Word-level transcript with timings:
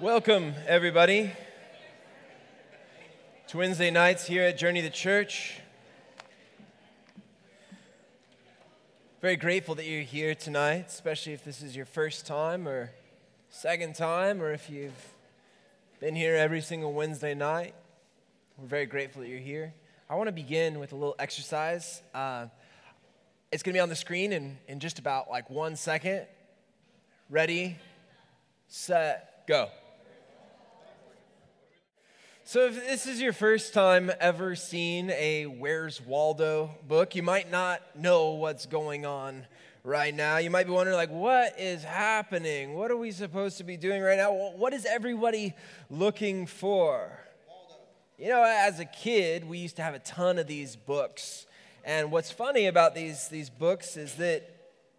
Welcome, 0.00 0.54
everybody, 0.66 1.30
to 3.46 3.58
Wednesday 3.58 3.92
nights 3.92 4.26
here 4.26 4.42
at 4.42 4.58
Journey 4.58 4.82
to 4.82 4.90
Church. 4.90 5.60
Very 9.22 9.36
grateful 9.36 9.76
that 9.76 9.86
you're 9.86 10.02
here 10.02 10.34
tonight, 10.34 10.86
especially 10.88 11.32
if 11.32 11.44
this 11.44 11.62
is 11.62 11.76
your 11.76 11.86
first 11.86 12.26
time 12.26 12.66
or 12.66 12.90
second 13.50 13.94
time, 13.94 14.42
or 14.42 14.50
if 14.52 14.68
you've 14.68 15.14
been 16.00 16.16
here 16.16 16.34
every 16.34 16.60
single 16.60 16.92
Wednesday 16.92 17.32
night. 17.32 17.76
We're 18.58 18.66
very 18.66 18.86
grateful 18.86 19.22
that 19.22 19.28
you're 19.28 19.38
here. 19.38 19.74
I 20.10 20.16
want 20.16 20.26
to 20.26 20.32
begin 20.32 20.80
with 20.80 20.90
a 20.90 20.96
little 20.96 21.14
exercise. 21.20 22.02
Uh, 22.12 22.46
it's 23.52 23.62
going 23.62 23.74
to 23.74 23.76
be 23.76 23.80
on 23.80 23.90
the 23.90 23.94
screen 23.94 24.32
in, 24.32 24.58
in 24.66 24.80
just 24.80 24.98
about 24.98 25.30
like 25.30 25.48
one 25.50 25.76
second. 25.76 26.26
Ready, 27.30 27.76
set, 28.66 29.46
go. 29.46 29.68
So, 32.46 32.66
if 32.66 32.74
this 32.74 33.06
is 33.06 33.22
your 33.22 33.32
first 33.32 33.72
time 33.72 34.12
ever 34.20 34.54
seeing 34.54 35.08
a 35.08 35.46
Where's 35.46 35.98
Waldo 35.98 36.72
book, 36.86 37.16
you 37.16 37.22
might 37.22 37.50
not 37.50 37.80
know 37.96 38.32
what's 38.32 38.66
going 38.66 39.06
on 39.06 39.46
right 39.82 40.14
now. 40.14 40.36
You 40.36 40.50
might 40.50 40.66
be 40.66 40.72
wondering, 40.72 40.94
like, 40.94 41.10
what 41.10 41.58
is 41.58 41.82
happening? 41.82 42.74
What 42.74 42.90
are 42.90 42.98
we 42.98 43.12
supposed 43.12 43.56
to 43.58 43.64
be 43.64 43.78
doing 43.78 44.02
right 44.02 44.18
now? 44.18 44.30
What 44.34 44.74
is 44.74 44.84
everybody 44.84 45.54
looking 45.88 46.44
for? 46.44 47.18
You 48.18 48.28
know, 48.28 48.44
as 48.44 48.78
a 48.78 48.84
kid, 48.84 49.48
we 49.48 49.56
used 49.56 49.76
to 49.76 49.82
have 49.82 49.94
a 49.94 50.00
ton 50.00 50.38
of 50.38 50.46
these 50.46 50.76
books. 50.76 51.46
And 51.82 52.12
what's 52.12 52.30
funny 52.30 52.66
about 52.66 52.94
these, 52.94 53.26
these 53.28 53.48
books 53.48 53.96
is 53.96 54.16
that 54.16 54.42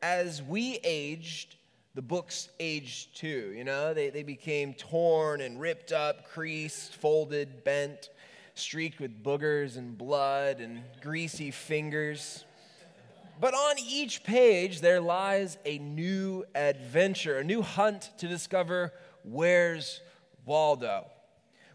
as 0.02 0.42
we 0.42 0.80
aged, 0.84 1.58
the 1.96 2.02
books 2.02 2.50
aged 2.60 3.18
too. 3.18 3.54
You 3.56 3.64
know, 3.64 3.94
they, 3.94 4.10
they 4.10 4.24
became 4.24 4.74
torn 4.74 5.40
and 5.40 5.60
ripped 5.60 5.94
up, 5.94 6.26
creased, 6.30 6.96
folded, 6.96 7.64
bent, 7.64 8.10
streaked 8.54 9.00
with 9.00 9.24
boogers 9.24 9.78
and 9.78 9.98
blood 9.98 10.60
and 10.60 10.82
greasy 11.02 11.52
fingers. 11.52 12.44
But 13.40 13.54
on 13.54 13.78
each 13.80 14.24
page, 14.24 14.82
there 14.82 15.02
lies 15.02 15.58
a 15.66 15.78
new 15.78 16.46
adventure, 16.54 17.38
a 17.38 17.44
new 17.44 17.62
hunt 17.62 18.12
to 18.18 18.28
discover 18.28 18.94
where's 19.24 20.02
Waldo. 20.46 21.08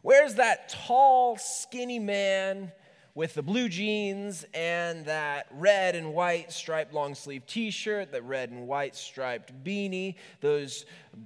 Where's 0.02 0.34
that 0.34 0.68
tall, 0.68 1.36
skinny 1.38 1.98
man 1.98 2.72
with 3.14 3.34
the 3.34 3.42
blue 3.42 3.68
jeans 3.68 4.44
and 4.54 5.04
that 5.06 5.46
red 5.52 5.96
and 5.96 6.14
white 6.14 6.52
striped 6.52 6.94
long 6.94 7.14
sleeve 7.14 7.46
t 7.46 7.70
shirt, 7.70 8.12
the 8.12 8.22
red 8.22 8.50
and 8.50 8.66
white 8.66 8.94
striped 8.94 9.64
beanie, 9.64 10.14
those 10.40 10.84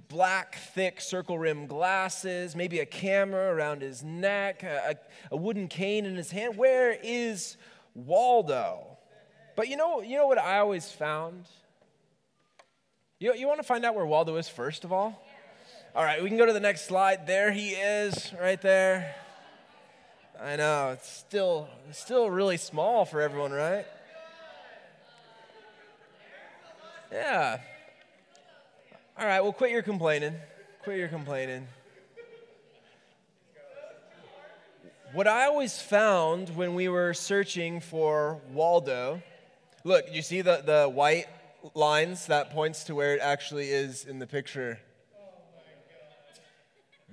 black, 0.09 0.57
thick 0.57 1.01
circle 1.01 1.39
rim 1.39 1.67
glasses, 1.67 2.57
maybe 2.57 2.81
a 2.81 2.87
camera 2.87 3.55
around 3.55 3.83
his 3.83 4.03
neck, 4.03 4.63
a, 4.63 4.97
a, 5.31 5.37
wooden 5.37 5.69
cane 5.69 6.07
in 6.07 6.17
his 6.17 6.31
hand. 6.31 6.57
Where 6.57 6.97
is 7.03 7.57
Waldo? 7.95 8.97
But 9.57 9.69
you 9.69 9.77
know, 9.77 10.01
you 10.01 10.17
know 10.17 10.27
what 10.27 10.39
I 10.39 10.59
always 10.59 10.91
found? 10.91 11.45
You, 13.21 13.35
you 13.35 13.47
want 13.47 13.61
to 13.61 13.67
find 13.67 13.85
out 13.85 13.95
where 13.95 14.07
Waldo 14.07 14.37
is 14.37 14.49
first 14.49 14.85
of 14.85 14.93
all? 14.93 15.23
All 15.95 16.03
right, 16.03 16.21
we 16.21 16.29
can 16.29 16.39
go 16.39 16.47
to 16.47 16.53
the 16.53 16.61
next 16.61 16.87
slide. 16.87 17.27
There 17.27 17.53
he 17.53 17.71
is, 17.71 18.33
right 18.41 18.61
there. 18.61 19.15
I 20.41 20.57
know, 20.57 20.91
it's 20.91 21.09
still, 21.09 21.69
still 21.93 22.29
really 22.29 22.57
small 22.57 23.05
for 23.05 23.21
everyone, 23.21 23.53
right? 23.53 23.87
Yeah. 27.13 27.59
All 29.17 29.27
right, 29.27 29.41
well, 29.41 29.53
quit 29.53 29.71
your 29.71 29.83
complaining. 29.83 30.35
Quit 30.83 30.99
your 30.99 31.09
complaining. 31.09 31.69
What 35.13 35.29
I 35.29 35.45
always 35.45 35.81
found 35.81 36.51
when 36.57 36.75
we 36.75 36.89
were 36.89 37.15
searching 37.15 37.81
for 37.81 38.41
Waldo, 38.53 39.23
look, 39.85 40.07
you 40.11 40.23
see 40.23 40.41
the, 40.41 40.63
the 40.67 40.89
white 40.89 41.27
lines 41.75 42.27
that 42.27 42.51
points 42.51 42.83
to 42.85 42.97
where 42.97 43.15
it 43.15 43.21
actually 43.21 43.69
is 43.69 44.05
in 44.05 44.19
the 44.19 44.27
picture? 44.27 44.81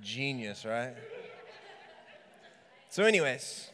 Genius, 0.00 0.64
right? 0.64 0.94
So, 2.92 3.04
anyways, 3.04 3.70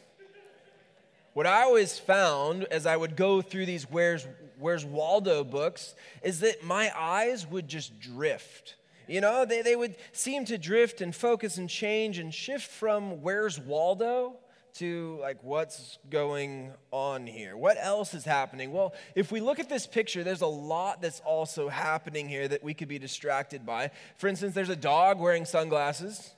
what 1.33 1.45
I 1.45 1.63
always 1.63 1.99
found 1.99 2.63
as 2.71 2.85
I 2.85 2.95
would 2.95 3.17
go 3.17 3.41
through 3.41 3.65
these 3.65 3.83
Where's, 3.83 4.25
Where's 4.57 4.85
Waldo 4.85 5.43
books 5.43 5.93
is 6.23 6.39
that 6.39 6.63
my 6.63 6.89
eyes 6.97 7.45
would 7.45 7.67
just 7.67 7.99
drift. 7.99 8.75
You 9.09 9.19
know, 9.19 9.43
they, 9.43 9.61
they 9.61 9.75
would 9.75 9.97
seem 10.13 10.45
to 10.45 10.57
drift 10.57 11.01
and 11.01 11.13
focus 11.13 11.57
and 11.57 11.69
change 11.69 12.17
and 12.17 12.33
shift 12.33 12.71
from 12.71 13.21
Where's 13.21 13.59
Waldo 13.59 14.37
to 14.75 15.17
like 15.19 15.43
what's 15.43 15.97
going 16.09 16.71
on 16.89 17.27
here? 17.27 17.57
What 17.57 17.75
else 17.77 18.13
is 18.13 18.23
happening? 18.23 18.71
Well 18.71 18.93
if 19.15 19.33
we 19.33 19.41
look 19.41 19.59
at 19.59 19.67
this 19.67 19.85
picture 19.85 20.23
there's 20.23 20.43
a 20.43 20.47
lot 20.47 21.01
that's 21.01 21.19
also 21.25 21.67
happening 21.67 22.29
here 22.29 22.47
that 22.47 22.63
we 22.63 22.73
could 22.73 22.87
be 22.87 22.99
distracted 22.99 23.65
by. 23.65 23.91
For 24.15 24.29
instance 24.29 24.55
there's 24.55 24.69
a 24.69 24.77
dog 24.77 25.19
wearing 25.19 25.43
sunglasses 25.43 26.35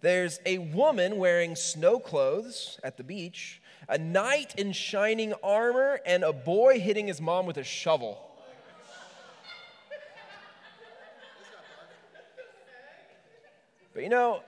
there's 0.00 0.40
a 0.46 0.58
woman 0.58 1.16
wearing 1.16 1.54
snow 1.56 1.98
clothes 1.98 2.78
at 2.82 2.96
the 2.96 3.04
beach, 3.04 3.60
a 3.88 3.98
knight 3.98 4.54
in 4.58 4.72
shining 4.72 5.34
armor, 5.42 6.00
and 6.06 6.24
a 6.24 6.32
boy 6.32 6.80
hitting 6.80 7.06
his 7.06 7.20
mom 7.20 7.46
with 7.46 7.58
a 7.58 7.64
shovel. 7.64 8.26
But 13.92 14.04
you 14.04 14.08
know, 14.08 14.40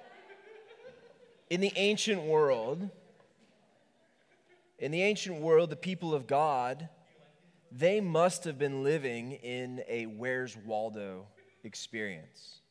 in 1.51 1.61
the 1.61 1.73
ancient 1.77 2.23
world, 2.23 2.89
in 4.79 4.91
the 4.91 5.03
ancient 5.03 5.41
world, 5.41 5.69
the 5.69 5.77
people 5.77 6.15
of 6.15 6.27
God, 6.27 6.89
they 7.71 8.01
must 8.01 8.45
have 8.45 8.59
been 8.59 8.83
living 8.83 9.33
in 9.33 9.83
a 9.87 10.07
Where's 10.07 10.57
Waldo 10.57 11.27
experience. 11.65 12.62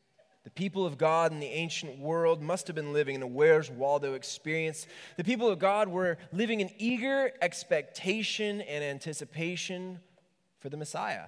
The 0.44 0.50
people 0.50 0.86
of 0.86 0.98
God 0.98 1.32
in 1.32 1.40
the 1.40 1.46
ancient 1.46 2.00
world 2.00 2.42
must 2.42 2.66
have 2.68 2.76
been 2.76 2.94
living 2.94 3.16
in 3.16 3.22
a 3.22 3.28
Where's 3.28 3.70
Waldo 3.70 4.14
experience. 4.14 4.88
The 5.18 5.24
people 5.24 5.50
of 5.50 5.60
God 5.60 5.88
were 5.88 6.18
living 6.34 6.62
in 6.62 6.72
eager 6.78 7.32
expectation 7.42 8.62
and 8.62 8.84
anticipation 8.84 10.00
for 10.60 10.70
the 10.70 10.78
Messiah, 10.78 11.28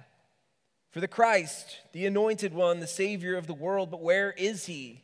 for 0.90 1.00
the 1.00 1.08
Christ, 1.08 1.80
the 1.92 2.06
anointed 2.06 2.54
one, 2.54 2.80
the 2.80 2.88
Savior 2.88 3.36
of 3.36 3.46
the 3.46 3.54
world. 3.54 3.90
But 3.90 4.02
where 4.02 4.32
is 4.32 4.66
he? 4.66 5.02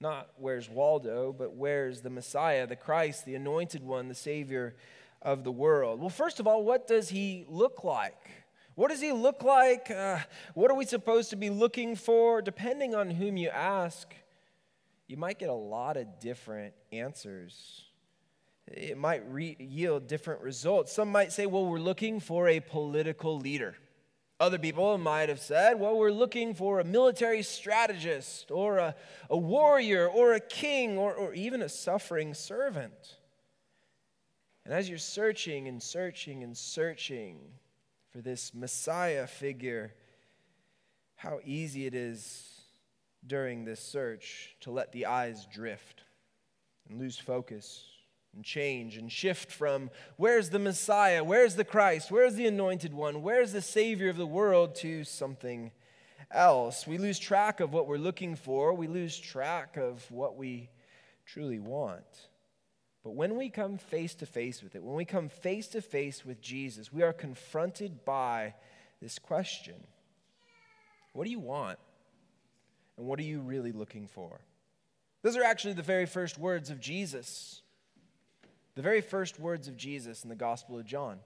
Not 0.00 0.28
where's 0.36 0.68
Waldo, 0.68 1.32
but 1.32 1.54
where's 1.54 2.00
the 2.00 2.10
Messiah, 2.10 2.66
the 2.66 2.74
Christ, 2.74 3.24
the 3.24 3.36
anointed 3.36 3.84
one, 3.84 4.08
the 4.08 4.16
Savior 4.16 4.74
of 5.20 5.44
the 5.44 5.52
world? 5.52 6.00
Well, 6.00 6.10
first 6.10 6.40
of 6.40 6.48
all, 6.48 6.64
what 6.64 6.88
does 6.88 7.08
he 7.08 7.44
look 7.48 7.84
like? 7.84 8.41
What 8.74 8.88
does 8.88 9.00
he 9.00 9.12
look 9.12 9.42
like? 9.42 9.90
Uh, 9.90 10.18
what 10.54 10.70
are 10.70 10.76
we 10.76 10.84
supposed 10.84 11.30
to 11.30 11.36
be 11.36 11.50
looking 11.50 11.94
for? 11.94 12.40
Depending 12.40 12.94
on 12.94 13.10
whom 13.10 13.36
you 13.36 13.50
ask, 13.50 14.14
you 15.08 15.16
might 15.16 15.38
get 15.38 15.50
a 15.50 15.54
lot 15.54 15.96
of 15.96 16.20
different 16.20 16.74
answers. 16.90 17.84
It 18.66 18.96
might 18.96 19.22
re- 19.30 19.56
yield 19.58 20.06
different 20.06 20.40
results. 20.40 20.92
Some 20.92 21.10
might 21.10 21.32
say, 21.32 21.46
well, 21.46 21.66
we're 21.66 21.78
looking 21.78 22.20
for 22.20 22.48
a 22.48 22.60
political 22.60 23.38
leader. 23.38 23.76
Other 24.40 24.58
people 24.58 24.96
might 24.98 25.28
have 25.28 25.40
said, 25.40 25.78
well, 25.78 25.96
we're 25.96 26.10
looking 26.10 26.54
for 26.54 26.80
a 26.80 26.84
military 26.84 27.42
strategist 27.42 28.50
or 28.50 28.78
a, 28.78 28.94
a 29.30 29.36
warrior 29.36 30.08
or 30.08 30.32
a 30.32 30.40
king 30.40 30.96
or, 30.96 31.14
or 31.14 31.34
even 31.34 31.62
a 31.62 31.68
suffering 31.68 32.34
servant. 32.34 33.18
And 34.64 34.72
as 34.72 34.88
you're 34.88 34.98
searching 34.98 35.68
and 35.68 35.82
searching 35.82 36.42
and 36.42 36.56
searching, 36.56 37.38
for 38.12 38.20
this 38.20 38.52
Messiah 38.52 39.26
figure, 39.26 39.94
how 41.16 41.40
easy 41.44 41.86
it 41.86 41.94
is 41.94 42.60
during 43.26 43.64
this 43.64 43.80
search 43.80 44.54
to 44.60 44.70
let 44.70 44.92
the 44.92 45.06
eyes 45.06 45.46
drift 45.52 46.02
and 46.88 46.98
lose 46.98 47.18
focus 47.18 47.84
and 48.34 48.44
change 48.44 48.98
and 48.98 49.10
shift 49.10 49.50
from 49.50 49.90
where's 50.16 50.50
the 50.50 50.58
Messiah, 50.58 51.24
where's 51.24 51.54
the 51.54 51.64
Christ, 51.64 52.10
where's 52.10 52.34
the 52.34 52.46
anointed 52.46 52.92
one, 52.92 53.22
where's 53.22 53.52
the 53.52 53.62
Savior 53.62 54.10
of 54.10 54.16
the 54.16 54.26
world? 54.26 54.74
to 54.76 55.04
something 55.04 55.70
else. 56.30 56.86
We 56.86 56.98
lose 56.98 57.18
track 57.18 57.60
of 57.60 57.72
what 57.72 57.86
we're 57.86 57.96
looking 57.96 58.36
for, 58.36 58.74
we 58.74 58.88
lose 58.88 59.18
track 59.18 59.76
of 59.78 60.04
what 60.10 60.36
we 60.36 60.68
truly 61.24 61.58
want. 61.58 62.04
But 63.04 63.14
when 63.14 63.36
we 63.36 63.50
come 63.50 63.78
face 63.78 64.14
to 64.16 64.26
face 64.26 64.62
with 64.62 64.76
it, 64.76 64.82
when 64.82 64.94
we 64.94 65.04
come 65.04 65.28
face 65.28 65.66
to 65.68 65.82
face 65.82 66.24
with 66.24 66.40
Jesus, 66.40 66.92
we 66.92 67.02
are 67.02 67.12
confronted 67.12 68.04
by 68.04 68.54
this 69.00 69.18
question 69.18 69.74
What 71.12 71.24
do 71.24 71.30
you 71.30 71.40
want? 71.40 71.78
And 72.96 73.06
what 73.06 73.18
are 73.18 73.24
you 73.24 73.40
really 73.40 73.72
looking 73.72 74.06
for? 74.06 74.40
Those 75.22 75.36
are 75.36 75.42
actually 75.42 75.74
the 75.74 75.82
very 75.82 76.06
first 76.06 76.38
words 76.38 76.70
of 76.70 76.80
Jesus. 76.80 77.62
The 78.74 78.82
very 78.82 79.00
first 79.00 79.38
words 79.38 79.68
of 79.68 79.76
Jesus 79.76 80.22
in 80.22 80.28
the 80.28 80.36
Gospel 80.36 80.78
of 80.78 80.84
John. 80.84 81.18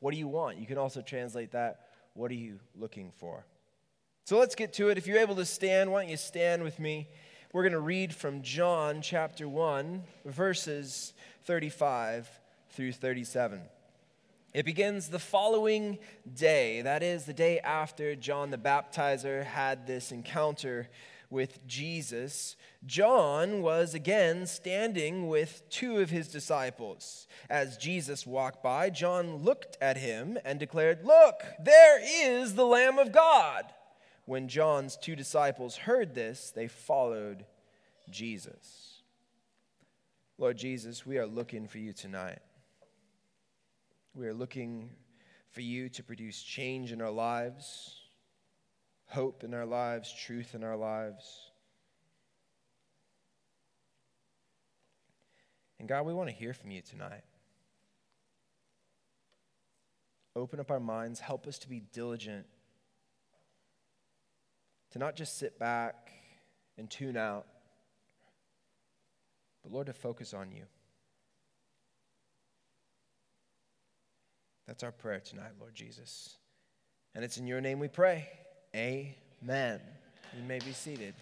What 0.00 0.12
do 0.12 0.18
you 0.18 0.28
want? 0.28 0.58
You 0.58 0.66
can 0.66 0.78
also 0.78 1.00
translate 1.00 1.52
that, 1.52 1.80
What 2.14 2.30
are 2.30 2.34
you 2.34 2.60
looking 2.74 3.12
for? 3.16 3.44
So 4.24 4.38
let's 4.38 4.54
get 4.54 4.72
to 4.74 4.88
it. 4.88 4.96
If 4.96 5.06
you're 5.06 5.18
able 5.18 5.36
to 5.36 5.44
stand, 5.44 5.92
why 5.92 6.02
don't 6.02 6.10
you 6.10 6.16
stand 6.16 6.62
with 6.62 6.78
me? 6.78 7.08
We're 7.54 7.62
going 7.62 7.72
to 7.72 7.78
read 7.78 8.12
from 8.12 8.42
John 8.42 9.00
chapter 9.00 9.48
1, 9.48 10.02
verses 10.24 11.12
35 11.44 12.28
through 12.70 12.90
37. 12.90 13.60
It 14.52 14.64
begins 14.64 15.06
the 15.06 15.20
following 15.20 16.00
day, 16.34 16.82
that 16.82 17.04
is, 17.04 17.26
the 17.26 17.32
day 17.32 17.60
after 17.60 18.16
John 18.16 18.50
the 18.50 18.58
Baptizer 18.58 19.44
had 19.44 19.86
this 19.86 20.10
encounter 20.10 20.88
with 21.30 21.64
Jesus. 21.68 22.56
John 22.86 23.62
was 23.62 23.94
again 23.94 24.46
standing 24.48 25.28
with 25.28 25.62
two 25.70 25.98
of 25.98 26.10
his 26.10 26.26
disciples. 26.26 27.28
As 27.48 27.76
Jesus 27.76 28.26
walked 28.26 28.64
by, 28.64 28.90
John 28.90 29.36
looked 29.36 29.78
at 29.80 29.96
him 29.96 30.38
and 30.44 30.58
declared, 30.58 31.04
Look, 31.04 31.44
there 31.62 32.00
is 32.02 32.56
the 32.56 32.66
Lamb 32.66 32.98
of 32.98 33.12
God. 33.12 33.66
When 34.26 34.48
John's 34.48 34.96
two 34.96 35.16
disciples 35.16 35.76
heard 35.76 36.14
this, 36.14 36.50
they 36.54 36.66
followed 36.66 37.44
Jesus. 38.10 39.02
Lord 40.38 40.56
Jesus, 40.56 41.04
we 41.06 41.18
are 41.18 41.26
looking 41.26 41.68
for 41.68 41.78
you 41.78 41.92
tonight. 41.92 42.40
We 44.14 44.26
are 44.26 44.34
looking 44.34 44.90
for 45.50 45.60
you 45.60 45.88
to 45.90 46.02
produce 46.02 46.42
change 46.42 46.90
in 46.90 47.00
our 47.00 47.10
lives, 47.10 48.00
hope 49.06 49.44
in 49.44 49.54
our 49.54 49.66
lives, 49.66 50.12
truth 50.12 50.54
in 50.54 50.64
our 50.64 50.76
lives. 50.76 51.50
And 55.78 55.88
God, 55.88 56.06
we 56.06 56.14
want 56.14 56.30
to 56.30 56.34
hear 56.34 56.54
from 56.54 56.70
you 56.70 56.80
tonight. 56.80 57.24
Open 60.34 60.58
up 60.58 60.70
our 60.70 60.80
minds, 60.80 61.20
help 61.20 61.46
us 61.46 61.58
to 61.58 61.68
be 61.68 61.80
diligent, 61.92 62.46
to 64.94 65.00
not 65.00 65.16
just 65.16 65.38
sit 65.38 65.58
back 65.58 66.12
and 66.78 66.88
tune 66.88 67.16
out, 67.16 67.46
but 69.64 69.72
Lord, 69.72 69.88
to 69.88 69.92
focus 69.92 70.32
on 70.32 70.52
you. 70.52 70.62
That's 74.68 74.84
our 74.84 74.92
prayer 74.92 75.18
tonight, 75.18 75.50
Lord 75.58 75.74
Jesus. 75.74 76.36
And 77.12 77.24
it's 77.24 77.38
in 77.38 77.46
your 77.48 77.60
name 77.60 77.80
we 77.80 77.88
pray. 77.88 78.28
Amen. 78.76 79.80
You 80.36 80.44
may 80.46 80.60
be 80.60 80.70
seated. 80.70 81.14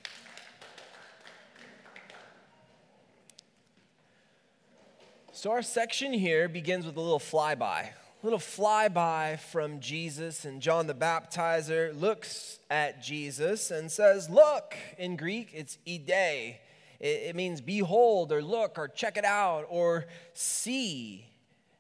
So, 5.33 5.51
our 5.51 5.63
section 5.63 6.13
here 6.13 6.47
begins 6.47 6.85
with 6.85 6.99
a 6.99 7.01
little 7.01 7.19
flyby. 7.19 7.89
Little 8.25 8.39
flyby 8.39 9.41
from 9.41 9.81
Jesus, 9.81 10.45
and 10.45 10.63
John 10.63 10.87
the 10.87 10.95
Baptizer 10.95 11.99
looks 12.01 12.61
at 12.71 13.03
Jesus 13.03 13.73
and 13.73 13.91
says, 13.91 14.31
Look, 14.31 14.77
in 14.97 15.17
Greek, 15.17 15.51
it's 15.53 15.77
ide. 15.89 16.61
It 17.01 17.35
means 17.35 17.61
behold, 17.61 18.31
or 18.31 18.41
look, 18.41 18.79
or 18.79 18.87
check 18.87 19.17
it 19.17 19.25
out, 19.25 19.67
or 19.69 20.07
see. 20.35 21.27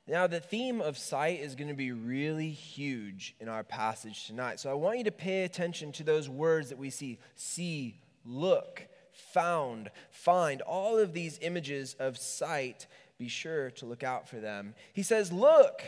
Now, 0.08 0.26
the 0.26 0.40
theme 0.40 0.80
of 0.80 0.98
sight 0.98 1.38
is 1.38 1.54
going 1.54 1.68
to 1.68 1.74
be 1.74 1.92
really 1.92 2.50
huge 2.50 3.36
in 3.38 3.48
our 3.48 3.62
passage 3.62 4.26
tonight. 4.26 4.58
So 4.58 4.68
I 4.68 4.74
want 4.74 4.98
you 4.98 5.04
to 5.04 5.12
pay 5.12 5.44
attention 5.44 5.92
to 5.92 6.02
those 6.02 6.28
words 6.28 6.70
that 6.70 6.78
we 6.78 6.90
see 6.90 7.20
see, 7.36 8.00
look, 8.26 8.84
found, 9.12 9.92
find. 10.10 10.60
All 10.62 10.98
of 10.98 11.12
these 11.12 11.38
images 11.40 11.94
of 12.00 12.18
sight, 12.18 12.88
be 13.16 13.28
sure 13.28 13.70
to 13.70 13.86
look 13.86 14.02
out 14.02 14.28
for 14.28 14.40
them. 14.40 14.74
He 14.92 15.04
says, 15.04 15.32
Look, 15.32 15.84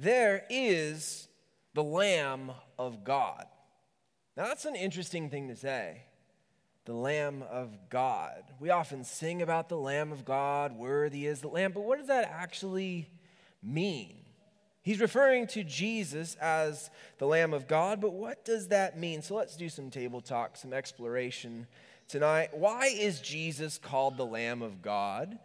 there 0.00 0.44
is 0.48 1.28
the 1.74 1.82
Lamb 1.82 2.52
of 2.78 3.04
God. 3.04 3.46
Now, 4.36 4.46
that's 4.46 4.64
an 4.64 4.76
interesting 4.76 5.28
thing 5.28 5.48
to 5.48 5.56
say. 5.56 6.02
The 6.86 6.94
Lamb 6.94 7.44
of 7.50 7.76
God. 7.90 8.42
We 8.58 8.70
often 8.70 9.04
sing 9.04 9.42
about 9.42 9.68
the 9.68 9.76
Lamb 9.76 10.12
of 10.12 10.24
God, 10.24 10.72
worthy 10.72 11.26
is 11.26 11.40
the 11.40 11.48
Lamb, 11.48 11.72
but 11.72 11.84
what 11.84 11.98
does 11.98 12.08
that 12.08 12.30
actually 12.32 13.10
mean? 13.62 14.16
He's 14.82 15.00
referring 15.00 15.46
to 15.48 15.62
Jesus 15.62 16.36
as 16.36 16.90
the 17.18 17.26
Lamb 17.26 17.52
of 17.52 17.68
God, 17.68 18.00
but 18.00 18.14
what 18.14 18.44
does 18.46 18.68
that 18.68 18.98
mean? 18.98 19.20
So 19.20 19.34
let's 19.34 19.56
do 19.56 19.68
some 19.68 19.90
table 19.90 20.22
talk, 20.22 20.56
some 20.56 20.72
exploration 20.72 21.66
tonight. 22.08 22.56
Why 22.56 22.86
is 22.86 23.20
Jesus 23.20 23.76
called 23.76 24.16
the 24.16 24.24
Lamb 24.24 24.62
of 24.62 24.80
God? 24.80 25.38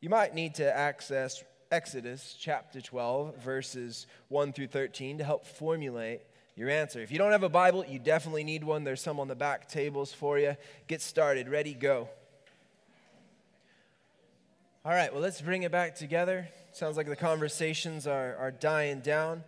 You 0.00 0.08
might 0.08 0.34
need 0.34 0.54
to 0.54 0.76
access 0.76 1.42
Exodus 1.72 2.34
chapter 2.36 2.80
12, 2.80 3.36
verses 3.36 4.08
1 4.28 4.52
through 4.52 4.66
13 4.66 5.18
to 5.18 5.24
help 5.24 5.46
formulate 5.46 6.20
your 6.56 6.68
answer. 6.68 7.00
If 7.00 7.12
you 7.12 7.18
don't 7.18 7.30
have 7.30 7.44
a 7.44 7.48
Bible, 7.48 7.84
you 7.86 8.00
definitely 8.00 8.42
need 8.42 8.64
one. 8.64 8.82
There's 8.82 9.00
some 9.00 9.20
on 9.20 9.28
the 9.28 9.36
back 9.36 9.68
tables 9.68 10.12
for 10.12 10.36
you. 10.36 10.56
Get 10.88 11.00
started. 11.00 11.48
Ready, 11.48 11.74
go. 11.74 12.08
All 14.84 14.90
right, 14.90 15.12
well, 15.12 15.22
let's 15.22 15.40
bring 15.40 15.62
it 15.62 15.70
back 15.70 15.94
together. 15.94 16.48
Sounds 16.72 16.96
like 16.96 17.06
the 17.06 17.14
conversations 17.14 18.04
are, 18.04 18.34
are 18.34 18.50
dying 18.50 18.98
down. 18.98 19.44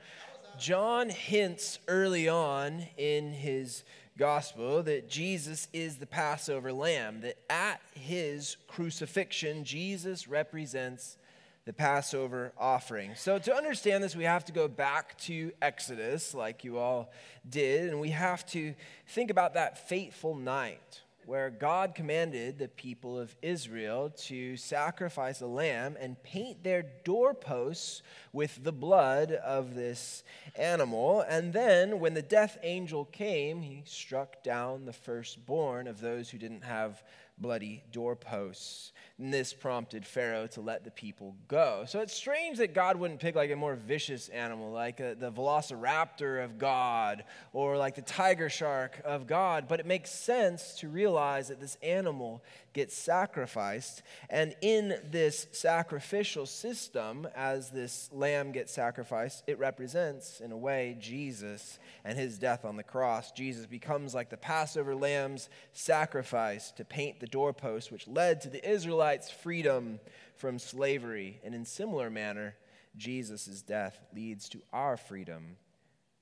John 0.61 1.11
hints 1.11 1.81
early 1.89 2.29
on 2.29 2.87
in 2.99 3.33
his 3.33 3.83
gospel 4.17 4.85
that 4.85 5.09
Jesus 5.09 5.67
is 5.73 5.97
the 5.97 6.07
Passover 6.07 6.73
lamb, 6.73 7.23
that 7.23 7.39
at 7.51 7.81
his 7.95 8.59
crucifixion, 8.69 9.65
Jesus 9.65 10.29
represents 10.29 11.17
the 11.65 11.73
Passover 11.73 12.53
offering. 12.59 13.13
So, 13.15 13.39
to 13.39 13.55
understand 13.55 14.03
this, 14.03 14.17
we 14.17 14.25
have 14.25 14.45
to 14.47 14.53
go 14.53 14.67
back 14.67 15.17
to 15.21 15.53
Exodus, 15.63 16.35
like 16.35 16.65
you 16.65 16.79
all 16.79 17.13
did, 17.49 17.91
and 17.91 18.01
we 18.01 18.11
have 18.11 18.45
to 18.47 18.75
think 19.07 19.31
about 19.31 19.55
that 19.55 19.89
fateful 19.89 20.35
night 20.35 21.03
where 21.25 21.51
God 21.51 21.95
commanded 21.95 22.59
the 22.59 22.67
people 22.67 23.19
of 23.19 23.37
Israel 23.43 24.11
to 24.25 24.57
sacrifice 24.57 25.41
a 25.41 25.47
lamb 25.47 25.97
and 26.01 26.21
paint 26.25 26.65
their 26.65 26.85
doorposts 27.05 28.03
with 28.33 28.65
the 28.65 28.73
blood 28.73 29.31
of 29.31 29.75
this 29.75 30.25
animal. 30.57 31.25
And 31.29 31.53
then, 31.53 32.01
when 32.01 32.15
the 32.15 32.23
death 32.23 32.59
angel 32.63 33.05
came, 33.05 33.63
he 33.63 33.83
struck 33.87 34.43
down 34.43 34.85
the 34.85 34.93
firstborn 34.93 35.87
of 35.87 36.01
those 36.01 36.31
who 36.31 36.39
didn't 36.39 36.65
have 36.65 37.03
bloody 37.43 37.83
doorposts. 37.93 38.93
And 39.19 39.33
this 39.33 39.53
prompted 39.53 40.07
Pharaoh 40.07 40.47
to 40.49 40.61
let 40.61 40.85
the 40.85 40.91
people 40.91 41.37
go. 41.47 41.85
So 41.87 42.01
it's 42.01 42.15
strange 42.15 42.59
that 42.59 42.75
God 42.75 42.97
wouldn't 42.97 43.21
pick 43.21 43.35
like 43.35 43.51
a 43.51 43.57
more 43.57 43.75
vicious 43.75 44.29
animal, 44.31 44.73
like 44.73 45.01
a, 45.01 45.15
the 45.15 45.31
velociraptor 45.31 46.43
of 46.43 46.59
God 46.59 47.25
or 47.53 47.77
like 47.77 47.95
the 47.95 48.03
tiger 48.03 48.49
shark 48.49 49.01
of 49.05 49.27
God. 49.27 49.67
But 49.69 49.81
it 49.81 49.87
makes 49.87 50.11
sense 50.11 50.75
to 50.77 50.89
realize 50.89 51.49
that 51.49 51.61
this 51.61 51.77
animal 51.83 52.43
gets 52.73 52.97
sacrificed. 52.97 54.03
And 54.31 54.55
in 54.61 54.99
this 55.11 55.47
sacrificial 55.53 56.47
system, 56.47 57.29
as 57.35 57.71
this 57.71 58.09
lamb 58.13 58.53
gets 58.53 58.73
sacrificed, 58.73 59.45
it 59.47 59.59
represents, 59.59 60.41
in 60.41 60.53
a 60.53 60.57
way, 60.57 60.97
Jesus 61.01 61.79
and 62.05 62.19
his 62.19 62.39
death 62.39 62.65
on 62.65 62.77
the 62.77 62.83
cross. 62.83 63.33
Jesus 63.33 63.67
becomes 63.67 64.15
like 64.15 64.31
the 64.31 64.37
Passover 64.37 64.95
lamb's 64.95 65.49
sacrifice 65.73 66.71
to 66.73 66.85
paint 66.85 67.21
the 67.21 67.27
doorpost, 67.27 67.93
which 67.93 68.09
led 68.09 68.41
to 68.41 68.51
the 68.51 68.69
Israelites' 68.69 69.31
freedom 69.31 70.01
from 70.37 70.59
slavery. 70.59 71.41
And 71.45 71.55
in 71.55 71.65
similar 71.65 72.11
manner, 72.11 72.57
Jesus' 72.97 73.63
death 73.63 73.99
leads 74.15 74.49
to 74.51 74.63
our 74.73 74.97
freedom 74.97 75.57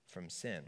from 0.07 0.29
sin. 0.29 0.63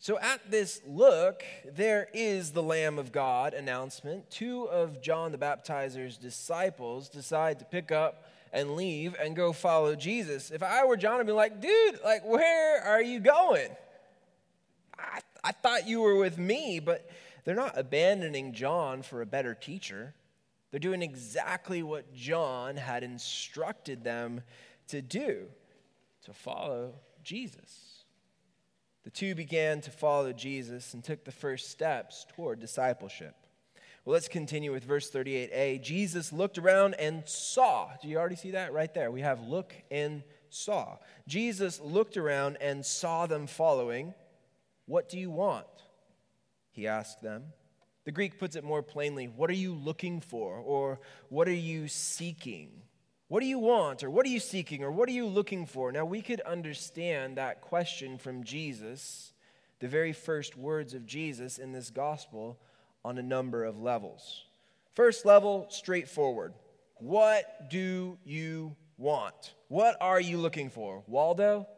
So, 0.00 0.16
at 0.20 0.48
this 0.48 0.80
look, 0.86 1.42
there 1.64 2.08
is 2.14 2.52
the 2.52 2.62
Lamb 2.62 3.00
of 3.00 3.10
God 3.10 3.52
announcement. 3.52 4.30
Two 4.30 4.68
of 4.68 5.02
John 5.02 5.32
the 5.32 5.38
Baptizer's 5.38 6.16
disciples 6.16 7.08
decide 7.08 7.58
to 7.58 7.64
pick 7.64 7.90
up 7.90 8.24
and 8.52 8.76
leave 8.76 9.16
and 9.20 9.34
go 9.34 9.52
follow 9.52 9.96
Jesus. 9.96 10.52
If 10.52 10.62
I 10.62 10.84
were 10.84 10.96
John, 10.96 11.18
I'd 11.18 11.26
be 11.26 11.32
like, 11.32 11.60
dude, 11.60 11.98
like, 12.04 12.24
where 12.24 12.80
are 12.82 13.02
you 13.02 13.18
going? 13.18 13.70
I, 14.96 15.20
I 15.42 15.50
thought 15.50 15.88
you 15.88 16.00
were 16.00 16.16
with 16.16 16.38
me, 16.38 16.78
but 16.78 17.10
they're 17.44 17.56
not 17.56 17.76
abandoning 17.76 18.52
John 18.52 19.02
for 19.02 19.20
a 19.20 19.26
better 19.26 19.54
teacher. 19.54 20.14
They're 20.70 20.78
doing 20.78 21.02
exactly 21.02 21.82
what 21.82 22.14
John 22.14 22.76
had 22.76 23.02
instructed 23.02 24.04
them 24.04 24.42
to 24.88 25.02
do 25.02 25.46
to 26.24 26.32
follow 26.32 26.94
Jesus. 27.24 27.97
The 29.04 29.10
two 29.10 29.34
began 29.34 29.80
to 29.82 29.90
follow 29.90 30.32
Jesus 30.32 30.94
and 30.94 31.02
took 31.02 31.24
the 31.24 31.32
first 31.32 31.70
steps 31.70 32.26
toward 32.34 32.60
discipleship. 32.60 33.34
Well, 34.04 34.14
let's 34.14 34.28
continue 34.28 34.72
with 34.72 34.84
verse 34.84 35.10
38a. 35.10 35.82
Jesus 35.82 36.32
looked 36.32 36.58
around 36.58 36.94
and 36.94 37.28
saw. 37.28 37.90
Do 38.00 38.08
you 38.08 38.18
already 38.18 38.36
see 38.36 38.52
that 38.52 38.72
right 38.72 38.92
there? 38.92 39.10
We 39.10 39.20
have 39.20 39.40
look 39.42 39.74
and 39.90 40.22
saw. 40.50 40.96
Jesus 41.26 41.80
looked 41.80 42.16
around 42.16 42.56
and 42.60 42.84
saw 42.84 43.26
them 43.26 43.46
following. 43.46 44.14
What 44.86 45.08
do 45.08 45.18
you 45.18 45.30
want? 45.30 45.66
He 46.70 46.86
asked 46.86 47.22
them. 47.22 47.44
The 48.04 48.12
Greek 48.12 48.38
puts 48.38 48.56
it 48.56 48.64
more 48.64 48.82
plainly 48.82 49.26
What 49.26 49.50
are 49.50 49.54
you 49.54 49.74
looking 49.74 50.20
for? 50.22 50.56
Or 50.56 51.00
what 51.28 51.46
are 51.46 51.52
you 51.52 51.88
seeking? 51.88 52.70
What 53.28 53.40
do 53.40 53.46
you 53.46 53.58
want? 53.58 54.02
Or 54.02 54.10
what 54.10 54.24
are 54.24 54.30
you 54.30 54.40
seeking? 54.40 54.82
Or 54.82 54.90
what 54.90 55.08
are 55.08 55.12
you 55.12 55.26
looking 55.26 55.66
for? 55.66 55.92
Now, 55.92 56.06
we 56.06 56.22
could 56.22 56.40
understand 56.40 57.36
that 57.36 57.60
question 57.60 58.16
from 58.16 58.42
Jesus, 58.42 59.32
the 59.80 59.88
very 59.88 60.14
first 60.14 60.56
words 60.56 60.94
of 60.94 61.06
Jesus 61.06 61.58
in 61.58 61.72
this 61.72 61.90
gospel, 61.90 62.58
on 63.04 63.18
a 63.18 63.22
number 63.22 63.64
of 63.64 63.80
levels. 63.80 64.44
First 64.94 65.26
level, 65.26 65.66
straightforward. 65.68 66.54
What 66.96 67.68
do 67.70 68.18
you 68.24 68.74
want? 68.96 69.54
What 69.68 69.96
are 70.00 70.20
you 70.20 70.38
looking 70.38 70.70
for? 70.70 71.04
Waldo? 71.06 71.68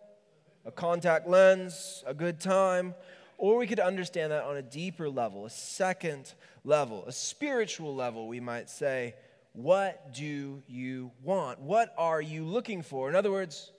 A 0.65 0.71
contact 0.71 1.29
lens? 1.29 2.05
A 2.07 2.15
good 2.15 2.41
time? 2.41 2.95
Or 3.39 3.57
we 3.57 3.67
could 3.67 3.81
understand 3.81 4.33
that 4.33 4.45
on 4.45 4.57
a 4.57 4.63
deeper 4.63 5.11
level, 5.11 5.47
a 5.47 5.51
second 5.51 6.33
level, 6.65 7.05
a 7.07 7.13
spiritual 7.13 7.95
level, 7.95 8.29
we 8.29 8.39
might 8.39 8.71
say. 8.71 9.15
What 9.53 10.15
do 10.15 10.63
you 10.69 11.11
want? 11.23 11.61
What 11.61 11.93
are 11.99 12.21
you 12.21 12.45
looking 12.45 12.83
for? 12.83 13.09
In 13.09 13.17
other 13.17 13.31
words, 13.31 13.73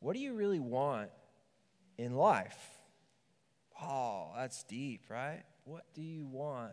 what 0.00 0.14
do 0.14 0.20
you 0.20 0.34
really 0.34 0.60
want 0.60 1.10
in 1.96 2.14
life? 2.14 2.58
Oh, 3.80 4.30
that's 4.36 4.64
deep, 4.64 5.02
right? 5.08 5.42
What 5.64 5.84
do 5.94 6.02
you 6.02 6.26
want 6.26 6.72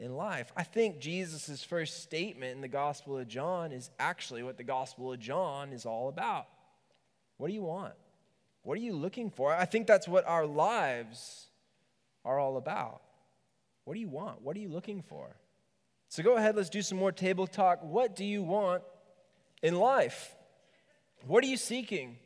in 0.00 0.16
life? 0.16 0.52
I 0.56 0.64
think 0.64 0.98
Jesus' 0.98 1.62
first 1.62 2.02
statement 2.02 2.56
in 2.56 2.60
the 2.60 2.68
Gospel 2.68 3.18
of 3.18 3.28
John 3.28 3.72
is 3.72 3.90
actually 3.98 4.42
what 4.42 4.56
the 4.56 4.64
Gospel 4.64 5.12
of 5.12 5.20
John 5.20 5.72
is 5.72 5.86
all 5.86 6.08
about. 6.08 6.46
What 7.36 7.48
do 7.48 7.54
you 7.54 7.62
want? 7.62 7.94
What 8.62 8.76
are 8.76 8.82
you 8.82 8.94
looking 8.94 9.30
for? 9.30 9.52
I 9.54 9.64
think 9.64 9.86
that's 9.86 10.08
what 10.08 10.26
our 10.26 10.46
lives 10.46 11.46
are 12.24 12.38
all 12.38 12.56
about. 12.56 13.02
What 13.84 13.94
do 13.94 14.00
you 14.00 14.08
want? 14.08 14.42
What 14.42 14.56
are 14.56 14.60
you 14.60 14.68
looking 14.68 15.02
for? 15.02 15.36
So 16.08 16.22
go 16.22 16.36
ahead, 16.36 16.56
let's 16.56 16.70
do 16.70 16.82
some 16.82 16.98
more 16.98 17.12
table 17.12 17.46
talk. 17.46 17.82
What 17.82 18.16
do 18.16 18.24
you 18.24 18.42
want 18.42 18.82
in 19.62 19.74
life? 19.76 20.34
What 21.26 21.44
are 21.44 21.46
you 21.48 21.56
seeking? 21.56 22.16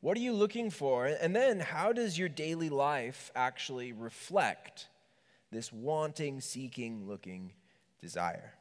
What 0.00 0.16
are 0.16 0.20
you 0.20 0.32
looking 0.32 0.70
for? 0.70 1.06
And 1.06 1.34
then, 1.34 1.58
how 1.58 1.92
does 1.92 2.16
your 2.16 2.28
daily 2.28 2.68
life 2.68 3.32
actually 3.34 3.92
reflect 3.92 4.86
this 5.50 5.72
wanting, 5.72 6.40
seeking, 6.40 7.08
looking 7.08 7.52
desire? 8.00 8.54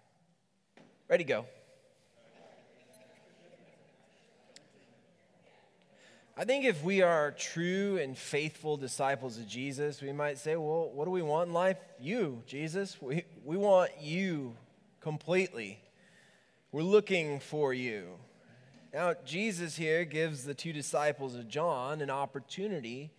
Ready, 1.07 1.23
go. 1.23 1.45
I 6.39 6.45
think 6.45 6.65
if 6.65 6.83
we 6.83 7.01
are 7.01 7.31
true 7.31 7.97
and 7.97 8.15
faithful 8.15 8.77
disciples 8.77 9.39
of 9.39 9.47
Jesus, 9.47 10.03
we 10.03 10.11
might 10.11 10.37
say, 10.37 10.55
well, 10.55 10.91
what 10.93 11.05
do 11.05 11.11
we 11.11 11.23
want 11.23 11.47
in 11.47 11.53
life? 11.53 11.79
You, 11.99 12.43
Jesus. 12.45 12.95
We, 13.01 13.23
we 13.43 13.57
want 13.57 13.89
you 13.99 14.55
completely. 15.01 15.79
We're 16.71 16.83
looking 16.83 17.39
for 17.39 17.73
you. 17.73 18.09
Now, 18.93 19.15
Jesus 19.25 19.75
here 19.75 20.05
gives 20.05 20.43
the 20.43 20.53
two 20.53 20.73
disciples 20.73 21.33
of 21.33 21.47
John 21.47 22.01
an 22.01 22.11
opportunity 22.11 23.09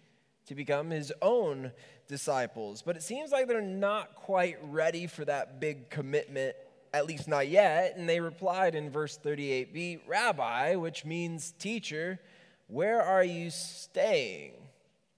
to 0.47 0.55
become 0.55 0.91
his 0.91 1.13
own 1.21 1.73
disciples, 2.07 2.83
but 2.83 2.95
it 2.95 3.03
seems 3.03 3.33
like 3.33 3.49
they're 3.49 3.61
not 3.61 4.15
quite 4.15 4.59
ready 4.63 5.09
for 5.09 5.25
that 5.25 5.59
big 5.59 5.91
commitment, 5.91 6.55
at 6.95 7.07
least 7.07 7.27
not 7.27 7.49
yet. 7.49 7.97
And 7.97 8.09
they 8.09 8.21
replied 8.21 8.77
in 8.77 8.91
verse 8.91 9.19
38b, 9.19 10.03
Rabbi, 10.07 10.77
which 10.77 11.05
means 11.05 11.51
teacher 11.59 12.21
where 12.69 13.03
are 13.03 13.25
you 13.25 13.51
staying? 13.51 14.53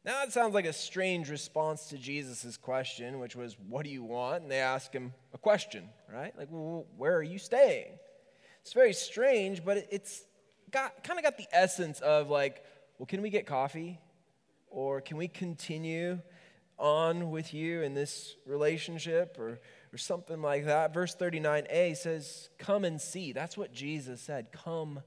Now, 0.04 0.20
that 0.20 0.32
sounds 0.32 0.54
like 0.54 0.64
a 0.64 0.72
strange 0.72 1.28
response 1.28 1.88
to 1.88 1.98
Jesus' 1.98 2.56
question, 2.56 3.18
which 3.18 3.36
was, 3.36 3.56
What 3.68 3.84
do 3.84 3.90
you 3.90 4.02
want? 4.02 4.42
And 4.42 4.50
they 4.50 4.60
ask 4.60 4.92
him 4.92 5.12
a 5.34 5.38
question, 5.38 5.88
right? 6.12 6.36
Like, 6.38 6.48
well, 6.50 6.86
where 6.96 7.14
are 7.16 7.22
you 7.22 7.38
staying? 7.38 7.98
It's 8.62 8.72
very 8.72 8.94
strange, 8.94 9.64
but 9.64 9.86
it's 9.90 10.24
got 10.70 11.04
kind 11.04 11.18
of 11.18 11.24
got 11.24 11.36
the 11.36 11.46
essence 11.52 12.00
of 12.00 12.30
like, 12.30 12.64
well, 12.98 13.06
can 13.06 13.20
we 13.20 13.30
get 13.30 13.46
coffee? 13.46 13.98
Or 14.68 15.00
can 15.00 15.16
we 15.16 15.26
continue 15.28 16.20
on 16.78 17.30
with 17.30 17.52
you 17.52 17.82
in 17.82 17.92
this 17.92 18.36
relationship? 18.46 19.36
Or, 19.38 19.60
or 19.92 19.98
something 19.98 20.40
like 20.40 20.66
that. 20.66 20.94
Verse 20.94 21.16
39a 21.16 21.96
says, 21.96 22.48
Come 22.58 22.84
and 22.84 23.00
see. 23.00 23.32
That's 23.32 23.56
what 23.56 23.72
Jesus 23.72 24.20
said. 24.20 24.52
Come 24.52 25.00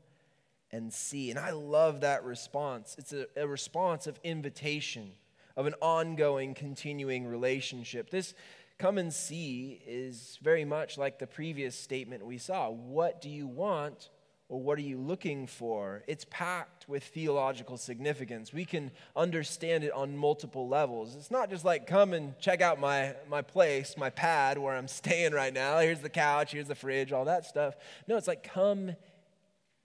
and 0.74 0.92
see. 0.92 1.30
And 1.30 1.40
I 1.40 1.52
love 1.52 2.02
that 2.02 2.26
response. 2.26 2.96
It's 2.98 3.14
a, 3.14 3.28
a, 3.38 3.48
response 3.48 4.08
of 4.08 4.20
invitation, 4.24 5.12
of 5.56 5.68
an 5.68 5.76
ongoing, 5.82 6.56
continuing 6.56 7.28
relationship. 7.28 8.10
This 8.10 8.34
come 8.80 8.98
and 8.98 9.14
see 9.14 9.82
is 9.88 10.40
very 10.42 10.66
much 10.66 10.98
like 10.98 11.20
the 11.20 11.28
previous 11.28 11.80
statement 11.80 12.26
we 12.26 12.40
saw. 12.40 12.70
What 12.72 13.22
do 13.22 13.30
you 13.30 13.48
want? 13.48 14.10
Or 14.50 14.62
what 14.62 14.78
are 14.78 14.82
you 14.82 14.98
looking 15.00 15.48
for? 15.48 16.04
It's 16.06 16.26
packed 16.30 16.88
with 16.90 17.04
theological 17.04 17.78
significance. 17.78 18.52
We 18.52 18.66
can 18.66 18.92
understand 19.16 19.84
it 19.84 19.92
on 19.94 20.18
multiple 20.18 20.68
levels. 20.68 21.16
It's 21.16 21.32
not 21.32 21.50
just 21.50 21.64
like 21.64 21.88
come 21.88 22.14
and 22.14 22.38
check 22.40 22.62
out 22.62 22.80
my, 22.80 23.16
my 23.30 23.42
place, 23.42 23.96
my 23.98 24.10
pad 24.10 24.58
where 24.58 24.76
I'm 24.76 24.88
staying 25.02 25.34
right 25.34 25.54
now. 25.54 25.80
Here's 25.80 26.02
the 26.02 26.10
couch, 26.10 26.52
here's 26.52 26.68
the 26.68 26.76
fridge, 26.76 27.12
all 27.12 27.26
that 27.26 27.46
stuff. 27.46 27.76
No, 28.08 28.18
it's 28.18 28.28
like 28.28 28.44
come 28.44 28.96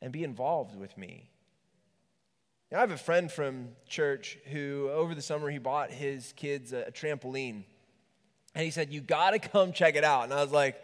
and 0.00 0.12
be 0.12 0.24
involved 0.24 0.76
with 0.76 0.96
me. 0.96 1.30
I 2.70 2.80
have 2.80 2.90
a 2.90 2.98
friend 2.98 3.32
from 3.32 3.70
church 3.88 4.36
who, 4.50 4.90
over 4.92 5.14
the 5.14 5.22
summer, 5.22 5.48
he 5.48 5.56
bought 5.58 5.90
his 5.90 6.34
kids 6.36 6.74
a, 6.74 6.82
a 6.82 6.92
trampoline. 6.92 7.64
And 8.54 8.64
he 8.64 8.70
said, 8.70 8.92
You 8.92 9.00
got 9.00 9.30
to 9.30 9.38
come 9.38 9.72
check 9.72 9.96
it 9.96 10.04
out. 10.04 10.24
And 10.24 10.34
I 10.34 10.42
was 10.42 10.52
like, 10.52 10.76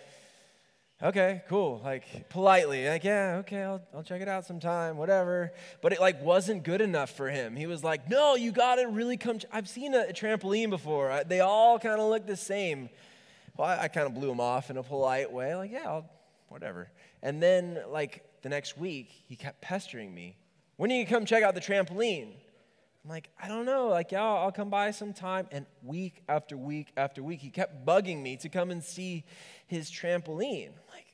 Okay, 1.02 1.42
cool. 1.48 1.82
Like, 1.84 2.30
politely, 2.30 2.88
like, 2.88 3.04
yeah, 3.04 3.38
okay, 3.40 3.62
I'll, 3.62 3.82
I'll 3.92 4.02
check 4.02 4.22
it 4.22 4.28
out 4.28 4.46
sometime, 4.46 4.96
whatever. 4.96 5.52
But 5.82 5.92
it, 5.92 6.00
like, 6.00 6.22
wasn't 6.22 6.62
good 6.62 6.80
enough 6.80 7.10
for 7.10 7.28
him. 7.28 7.56
He 7.56 7.66
was 7.66 7.84
like, 7.84 8.08
No, 8.08 8.34
you 8.36 8.50
got 8.50 8.76
to 8.76 8.86
really 8.86 9.18
come. 9.18 9.40
Ch- 9.40 9.46
I've 9.52 9.68
seen 9.68 9.92
a, 9.92 10.06
a 10.08 10.12
trampoline 10.14 10.70
before. 10.70 11.10
I, 11.10 11.22
they 11.22 11.40
all 11.40 11.78
kind 11.78 12.00
of 12.00 12.08
look 12.08 12.26
the 12.26 12.36
same. 12.36 12.88
Well, 13.58 13.68
I, 13.68 13.82
I 13.82 13.88
kind 13.88 14.06
of 14.06 14.14
blew 14.14 14.30
him 14.30 14.40
off 14.40 14.70
in 14.70 14.78
a 14.78 14.82
polite 14.82 15.30
way, 15.30 15.54
like, 15.54 15.70
Yeah, 15.70 15.86
I'll, 15.86 16.08
whatever. 16.48 16.88
And 17.22 17.42
then, 17.42 17.78
like, 17.90 18.24
the 18.44 18.50
next 18.50 18.76
week, 18.76 19.10
he 19.26 19.36
kept 19.36 19.62
pestering 19.62 20.14
me. 20.14 20.36
When 20.76 20.92
are 20.92 20.94
you 20.94 21.06
come 21.06 21.24
check 21.24 21.42
out 21.42 21.54
the 21.54 21.62
trampoline? 21.62 22.34
I'm 23.02 23.10
like, 23.10 23.30
I 23.42 23.48
don't 23.48 23.64
know. 23.64 23.88
Like, 23.88 24.12
yeah, 24.12 24.22
I'll 24.22 24.52
come 24.52 24.68
by 24.68 24.90
sometime. 24.90 25.48
And 25.50 25.64
week 25.82 26.22
after 26.28 26.54
week 26.54 26.92
after 26.94 27.22
week, 27.22 27.40
he 27.40 27.48
kept 27.48 27.86
bugging 27.86 28.22
me 28.22 28.36
to 28.36 28.50
come 28.50 28.70
and 28.70 28.84
see 28.84 29.24
his 29.66 29.90
trampoline. 29.90 30.72
Like, 30.92 31.06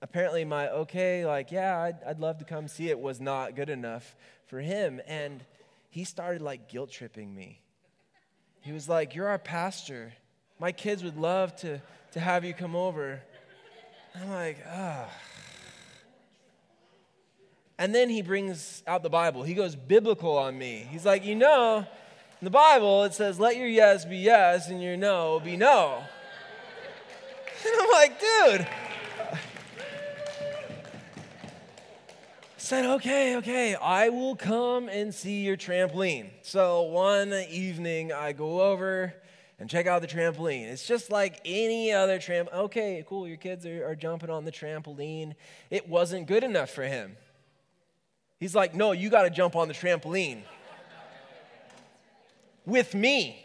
apparently, 0.00 0.46
my 0.46 0.70
okay, 0.70 1.26
like, 1.26 1.52
yeah, 1.52 1.78
I'd, 1.78 2.02
I'd 2.06 2.20
love 2.20 2.38
to 2.38 2.44
come 2.46 2.68
see 2.68 2.88
it 2.88 2.98
was 2.98 3.20
not 3.20 3.54
good 3.54 3.68
enough 3.68 4.16
for 4.46 4.60
him. 4.60 4.98
And 5.06 5.44
he 5.90 6.04
started 6.04 6.40
like 6.40 6.70
guilt 6.70 6.90
tripping 6.90 7.34
me. 7.34 7.60
He 8.62 8.72
was 8.72 8.88
like, 8.88 9.14
You're 9.14 9.28
our 9.28 9.38
pastor. 9.38 10.14
My 10.58 10.72
kids 10.72 11.04
would 11.04 11.18
love 11.18 11.54
to, 11.56 11.82
to 12.12 12.20
have 12.20 12.46
you 12.46 12.54
come 12.54 12.74
over. 12.74 13.20
I'm 14.14 14.30
like, 14.30 14.58
ah. 14.66 15.08
And 17.80 17.94
then 17.94 18.10
he 18.10 18.20
brings 18.20 18.82
out 18.86 19.02
the 19.02 19.08
Bible. 19.08 19.42
He 19.42 19.54
goes 19.54 19.74
biblical 19.74 20.36
on 20.36 20.58
me. 20.58 20.86
He's 20.90 21.06
like, 21.06 21.24
you 21.24 21.34
know, 21.34 21.78
in 21.78 22.44
the 22.44 22.50
Bible 22.50 23.04
it 23.04 23.14
says, 23.14 23.40
let 23.40 23.56
your 23.56 23.68
yes 23.68 24.04
be 24.04 24.18
yes 24.18 24.68
and 24.68 24.82
your 24.82 24.98
no 24.98 25.40
be 25.42 25.56
no. 25.56 26.02
And 27.62 27.74
I'm 27.80 27.90
like, 27.90 28.20
dude. 28.20 28.66
Said, 32.58 32.84
okay, 32.84 33.36
okay, 33.36 33.74
I 33.74 34.10
will 34.10 34.36
come 34.36 34.90
and 34.90 35.14
see 35.14 35.42
your 35.42 35.56
trampoline. 35.56 36.28
So 36.42 36.82
one 36.82 37.32
evening 37.32 38.12
I 38.12 38.32
go 38.32 38.60
over 38.60 39.14
and 39.58 39.70
check 39.70 39.86
out 39.86 40.02
the 40.02 40.08
trampoline. 40.08 40.66
It's 40.66 40.86
just 40.86 41.10
like 41.10 41.40
any 41.46 41.92
other 41.92 42.18
tramp. 42.18 42.50
Okay, 42.52 43.04
cool, 43.08 43.26
your 43.26 43.38
kids 43.38 43.64
are, 43.64 43.86
are 43.86 43.96
jumping 43.96 44.28
on 44.28 44.44
the 44.44 44.52
trampoline. 44.52 45.34
It 45.70 45.88
wasn't 45.88 46.26
good 46.26 46.44
enough 46.44 46.70
for 46.70 46.84
him. 46.84 47.16
He's 48.40 48.54
like, 48.54 48.74
No, 48.74 48.92
you 48.92 49.10
got 49.10 49.22
to 49.22 49.30
jump 49.30 49.54
on 49.54 49.68
the 49.68 49.74
trampoline 49.74 50.42
with 52.66 52.94
me. 52.94 53.44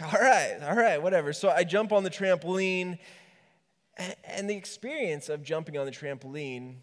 Like, 0.00 0.12
all 0.12 0.20
right, 0.20 0.58
all 0.62 0.76
right, 0.76 1.00
whatever. 1.00 1.32
So 1.32 1.48
I 1.48 1.62
jump 1.62 1.92
on 1.92 2.02
the 2.02 2.10
trampoline, 2.10 2.98
and 4.24 4.50
the 4.50 4.56
experience 4.56 5.28
of 5.28 5.44
jumping 5.44 5.78
on 5.78 5.86
the 5.86 5.92
trampoline 5.92 6.76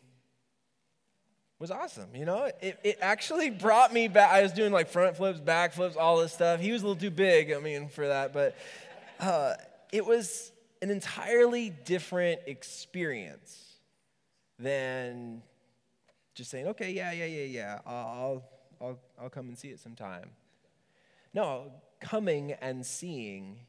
was 1.60 1.72
awesome. 1.72 2.16
You 2.16 2.26
know, 2.26 2.50
it, 2.62 2.80
it 2.84 2.98
actually 3.02 3.50
brought 3.50 3.94
me 3.94 4.08
back. 4.08 4.32
I 4.32 4.42
was 4.42 4.54
doing 4.54 4.72
like 4.72 4.88
front 4.88 5.18
flips, 5.18 5.40
back 5.40 5.74
flips, 5.74 5.98
all 5.98 6.18
this 6.18 6.34
stuff. 6.34 6.62
He 6.62 6.72
was 6.72 6.82
a 6.84 6.88
little 6.88 7.00
too 7.00 7.12
big, 7.12 7.52
I 7.52 7.60
mean, 7.60 7.90
for 7.90 8.08
that, 8.08 8.34
but 8.34 8.58
uh, 9.20 9.56
it 9.92 10.06
was 10.06 10.52
an 10.82 10.90
entirely 10.90 11.70
different 11.70 12.42
experience 12.48 13.76
than 14.58 15.44
just 16.34 16.52
saying, 16.52 16.68
okay, 16.68 16.92
yeah, 16.92 17.12
yeah, 17.12 17.26
yeah, 17.26 17.44
yeah, 17.44 17.80
I'll, 17.86 18.44
I'll, 18.80 19.00
I'll 19.22 19.30
come 19.30 19.48
and 19.48 19.58
see 19.58 19.70
it 19.70 19.80
sometime. 19.80 20.32
No, 21.34 21.72
coming 22.00 22.54
and 22.54 22.86
seeing 22.86 23.60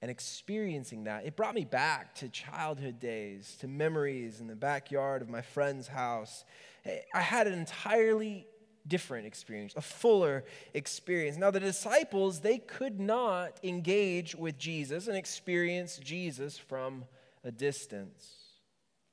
and 0.00 0.10
experiencing 0.10 1.04
that, 1.04 1.24
it 1.24 1.36
brought 1.36 1.54
me 1.54 1.64
back 1.64 2.14
to 2.16 2.28
childhood 2.28 2.98
days, 2.98 3.56
to 3.60 3.68
memories 3.68 4.40
in 4.40 4.48
the 4.48 4.56
backyard 4.56 5.22
of 5.22 5.28
my 5.28 5.42
friend's 5.42 5.86
house. 5.86 6.44
Eh, 6.84 6.98
I 7.14 7.20
had 7.20 7.46
an 7.46 7.52
entirely 7.52 8.48
different 8.88 9.26
experience, 9.26 9.74
a 9.76 9.80
fuller 9.80 10.44
experience. 10.74 11.36
Now, 11.36 11.52
the 11.52 11.60
disciples, 11.60 12.40
they 12.40 12.58
could 12.58 12.98
not 12.98 13.60
engage 13.62 14.34
with 14.34 14.58
Jesus 14.58 15.06
and 15.06 15.16
experience 15.16 15.98
Jesus 15.98 16.58
from 16.58 17.04
a 17.44 17.52
distance, 17.52 18.34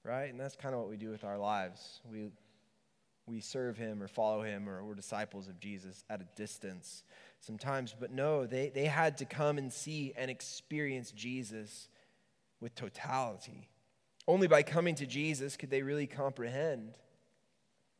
right? 0.03 0.31
And 0.31 0.39
that's 0.39 0.55
kind 0.55 0.73
of 0.73 0.81
what 0.81 0.89
we 0.89 0.97
do 0.97 1.11
with 1.11 1.23
our 1.23 1.37
lives. 1.37 2.01
We, 2.11 2.31
we 3.29 3.39
serve 3.39 3.77
him 3.77 4.01
or 4.01 4.07
follow 4.07 4.41
him 4.41 4.67
or 4.67 4.83
we're 4.83 4.95
disciples 4.95 5.47
of 5.47 5.59
Jesus 5.59 6.03
at 6.09 6.21
a 6.21 6.27
distance 6.35 7.03
sometimes. 7.39 7.95
But 7.97 8.11
no, 8.11 8.45
they, 8.45 8.69
they 8.69 8.85
had 8.85 9.17
to 9.19 9.25
come 9.25 9.57
and 9.57 9.71
see 9.71 10.13
and 10.17 10.31
experience 10.31 11.11
Jesus 11.11 11.87
with 12.59 12.75
totality. 12.75 13.69
Only 14.27 14.47
by 14.47 14.63
coming 14.63 14.95
to 14.95 15.05
Jesus 15.05 15.55
could 15.55 15.69
they 15.69 15.81
really 15.81 16.07
comprehend 16.07 16.95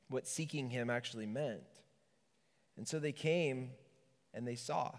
what 0.10 0.28
seeking 0.28 0.70
him 0.70 0.90
actually 0.90 1.28
meant. 1.28 1.62
And 2.76 2.88
so 2.88 3.00
they 3.00 3.12
came 3.12 3.72
and 4.34 4.48
they 4.48 4.56
saw. 4.56 4.92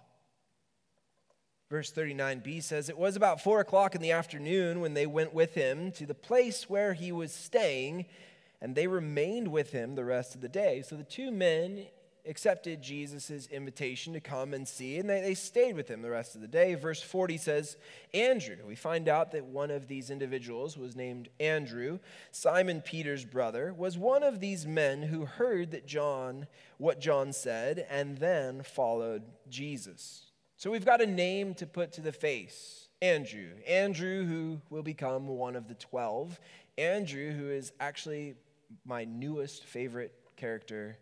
Verse 1.69 1.93
39b 1.93 2.63
says, 2.63 2.89
It 2.89 2.99
was 2.99 3.15
about 3.17 3.41
four 3.41 3.61
o'clock 3.61 3.95
in 3.95 4.01
the 4.01 4.11
afternoon 4.11 4.81
when 4.81 4.95
they 4.95 5.07
went 5.07 5.33
with 5.33 5.55
him 5.55 5.93
to 5.93 6.07
the 6.07 6.15
place 6.15 6.69
where 6.69 6.95
he 6.95 7.13
was 7.13 7.33
staying, 7.33 8.07
and 8.61 8.75
they 8.75 8.87
remained 8.87 9.49
with 9.49 9.71
him 9.73 9.95
the 9.95 10.05
rest 10.05 10.35
of 10.35 10.41
the 10.41 10.49
day. 10.49 10.83
So 10.83 10.97
the 10.97 11.05
two 11.05 11.31
men 11.31 11.87
accepted 12.27 12.83
Jesus' 12.83 13.47
invitation 13.47 14.13
to 14.13 14.21
come 14.21 14.53
and 14.55 14.67
see, 14.67 14.99
and 14.99 15.09
they, 15.09 15.21
they 15.21 15.35
stayed 15.35 15.75
with 15.75 15.89
him 15.89 16.03
the 16.03 16.11
rest 16.11 16.35
of 16.35 16.41
the 16.41 16.49
day. 16.49 16.75
Verse 16.75 17.03
40 17.03 17.37
says, 17.39 17.77
Andrew. 18.13 18.57
We 18.67 18.75
find 18.75 19.09
out 19.09 19.33
that 19.33 19.47
one 19.47 19.71
of 19.71 19.89
these 19.89 20.11
individuals 20.11 20.77
was 20.77 20.97
named 20.97 21.29
Andrew, 21.39 21.99
Simon 22.31 22.81
Peter's 22.83 23.25
brother, 23.25 23.73
was 23.77 23.97
one 23.97 24.23
of 24.23 24.41
these 24.41 24.67
men 24.67 25.03
who 25.03 25.25
heard 25.25 25.71
that 25.71 25.87
John, 25.87 26.47
what 26.79 27.01
John 27.01 27.33
said, 27.33 27.87
and 27.91 28.19
then 28.19 28.63
followed 28.63 29.23
Jesus. 29.49 30.27
So 30.57 30.71
we've 30.71 30.85
got 30.85 31.01
a 31.01 31.07
name 31.07 31.55
to 31.55 31.67
put 31.67 31.93
to 31.93 32.01
the 32.01 32.13
face 32.13 32.89
Andrew. 33.03 33.49
Andrew, 33.67 34.27
who 34.27 34.61
will 34.69 34.83
become 34.83 35.27
one 35.27 35.57
of 35.57 35.69
the 35.69 35.75
12. 35.75 36.39
Andrew, 36.77 37.33
who 37.33 37.49
is 37.49 37.73
actually 37.81 38.35
my 38.85 39.05
newest 39.05 39.65
favorite 39.65 40.15
character 40.37 40.97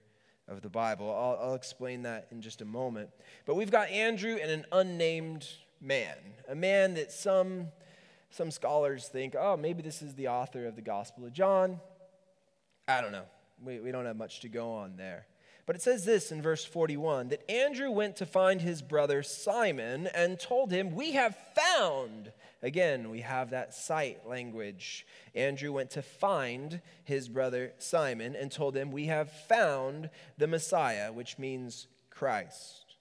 of 0.48 0.62
the 0.62 0.68
Bible. 0.68 1.10
I'll, 1.10 1.48
I'll, 1.48 1.54
explain 1.54 2.02
that 2.02 2.28
in 2.30 2.40
just 2.40 2.62
a 2.62 2.64
moment. 2.64 3.10
But 3.46 3.54
we've 3.56 3.70
got 3.70 3.90
Andrew 3.90 4.38
and 4.40 4.50
an 4.50 4.64
unnamed 4.72 5.46
man, 5.80 6.16
a 6.48 6.54
man 6.54 6.94
that 6.94 7.12
some, 7.12 7.68
some 8.30 8.50
scholars 8.50 9.08
think, 9.08 9.34
oh, 9.38 9.56
maybe 9.56 9.82
this 9.82 10.00
is 10.02 10.14
the 10.14 10.28
author 10.28 10.66
of 10.66 10.74
the 10.74 10.82
Gospel 10.82 11.26
of 11.26 11.32
John. 11.32 11.80
I 12.86 13.00
don't 13.00 13.12
know. 13.12 13.26
We, 13.62 13.80
we 13.80 13.92
don't 13.92 14.06
have 14.06 14.16
much 14.16 14.40
to 14.40 14.48
go 14.48 14.72
on 14.72 14.96
there. 14.96 15.26
But 15.68 15.76
it 15.76 15.82
says 15.82 16.06
this 16.06 16.32
in 16.32 16.40
verse 16.40 16.64
41 16.64 17.28
that 17.28 17.48
Andrew 17.50 17.90
went 17.90 18.16
to 18.16 18.24
find 18.24 18.62
his 18.62 18.80
brother 18.80 19.22
Simon 19.22 20.06
and 20.14 20.40
told 20.40 20.72
him, 20.72 20.94
We 20.94 21.12
have 21.12 21.36
found. 21.54 22.32
Again, 22.62 23.10
we 23.10 23.20
have 23.20 23.50
that 23.50 23.74
sight 23.74 24.26
language. 24.26 25.06
Andrew 25.34 25.70
went 25.70 25.90
to 25.90 26.00
find 26.00 26.80
his 27.04 27.28
brother 27.28 27.74
Simon 27.76 28.34
and 28.34 28.50
told 28.50 28.78
him, 28.78 28.90
We 28.90 29.08
have 29.08 29.30
found 29.30 30.08
the 30.38 30.46
Messiah, 30.46 31.12
which 31.12 31.38
means 31.38 31.86
Christ. 32.08 32.96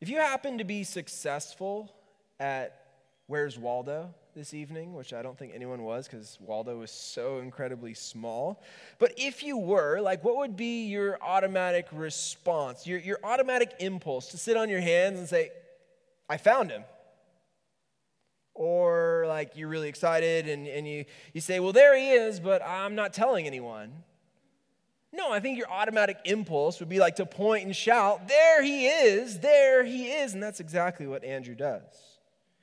If 0.00 0.08
you 0.08 0.18
happen 0.18 0.58
to 0.58 0.64
be 0.64 0.84
successful 0.84 1.92
at 2.38 2.80
Where's 3.26 3.58
Waldo? 3.58 4.14
This 4.38 4.54
evening, 4.54 4.94
which 4.94 5.12
I 5.12 5.20
don't 5.20 5.36
think 5.36 5.52
anyone 5.52 5.82
was 5.82 6.06
because 6.06 6.38
Waldo 6.40 6.78
was 6.78 6.92
so 6.92 7.40
incredibly 7.40 7.92
small. 7.92 8.62
But 9.00 9.12
if 9.16 9.42
you 9.42 9.58
were, 9.58 10.00
like, 10.00 10.22
what 10.22 10.36
would 10.36 10.56
be 10.56 10.86
your 10.86 11.18
automatic 11.20 11.88
response, 11.90 12.86
your, 12.86 13.00
your 13.00 13.18
automatic 13.24 13.74
impulse 13.80 14.28
to 14.28 14.38
sit 14.38 14.56
on 14.56 14.68
your 14.68 14.80
hands 14.80 15.18
and 15.18 15.28
say, 15.28 15.50
I 16.28 16.36
found 16.36 16.70
him? 16.70 16.84
Or 18.54 19.24
like 19.26 19.56
you're 19.56 19.68
really 19.68 19.88
excited 19.88 20.48
and, 20.48 20.68
and 20.68 20.86
you, 20.86 21.04
you 21.32 21.40
say, 21.40 21.58
Well, 21.58 21.72
there 21.72 21.96
he 21.96 22.10
is, 22.10 22.38
but 22.38 22.62
I'm 22.64 22.94
not 22.94 23.12
telling 23.12 23.46
anyone. 23.46 23.92
No, 25.12 25.32
I 25.32 25.40
think 25.40 25.58
your 25.58 25.70
automatic 25.70 26.18
impulse 26.24 26.78
would 26.80 26.88
be 26.88 27.00
like 27.00 27.16
to 27.16 27.26
point 27.26 27.66
and 27.66 27.74
shout, 27.74 28.28
There 28.28 28.62
he 28.62 28.86
is, 28.86 29.40
there 29.40 29.84
he 29.84 30.10
is. 30.10 30.32
And 30.32 30.42
that's 30.42 30.60
exactly 30.60 31.08
what 31.08 31.24
Andrew 31.24 31.56
does. 31.56 31.82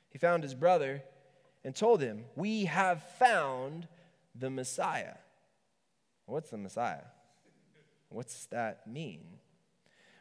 He 0.10 0.18
found 0.18 0.44
his 0.44 0.54
brother 0.54 1.04
and 1.66 1.76
told 1.76 2.00
him, 2.00 2.24
We 2.36 2.66
have 2.66 3.04
found 3.18 3.90
the 4.34 4.50
Messiah. 4.50 5.16
What's 6.28 6.52
the 6.52 6.58
Messiah? 6.58 7.04
What's 8.10 8.46
that 8.48 8.88
mean? 8.88 9.40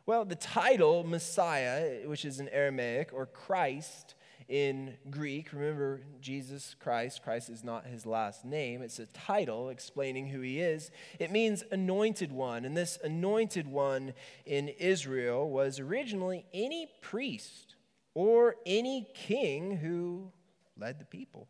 Well, 0.06 0.24
the 0.24 0.34
title 0.34 1.04
Messiah, 1.04 2.06
which 2.06 2.24
is 2.24 2.40
in 2.40 2.48
Aramaic, 2.48 3.10
or 3.12 3.26
Christ 3.26 4.14
in 4.48 4.94
Greek, 5.10 5.52
remember 5.52 6.02
Jesus 6.20 6.76
Christ, 6.78 7.22
Christ 7.22 7.48
is 7.48 7.64
not 7.64 7.86
his 7.86 8.04
last 8.04 8.44
name, 8.44 8.82
it's 8.82 8.98
a 8.98 9.06
title 9.06 9.70
explaining 9.70 10.28
who 10.28 10.40
he 10.40 10.60
is. 10.60 10.90
It 11.18 11.30
means 11.30 11.64
anointed 11.70 12.32
one, 12.32 12.64
and 12.64 12.76
this 12.76 12.98
anointed 13.02 13.66
one 13.66 14.12
in 14.44 14.68
Israel 14.68 15.48
was 15.48 15.80
originally 15.80 16.44
any 16.52 16.88
priest 17.00 17.76
or 18.14 18.56
any 18.66 19.08
king 19.14 19.78
who 19.78 20.30
led 20.78 20.98
the 20.98 21.04
people. 21.04 21.48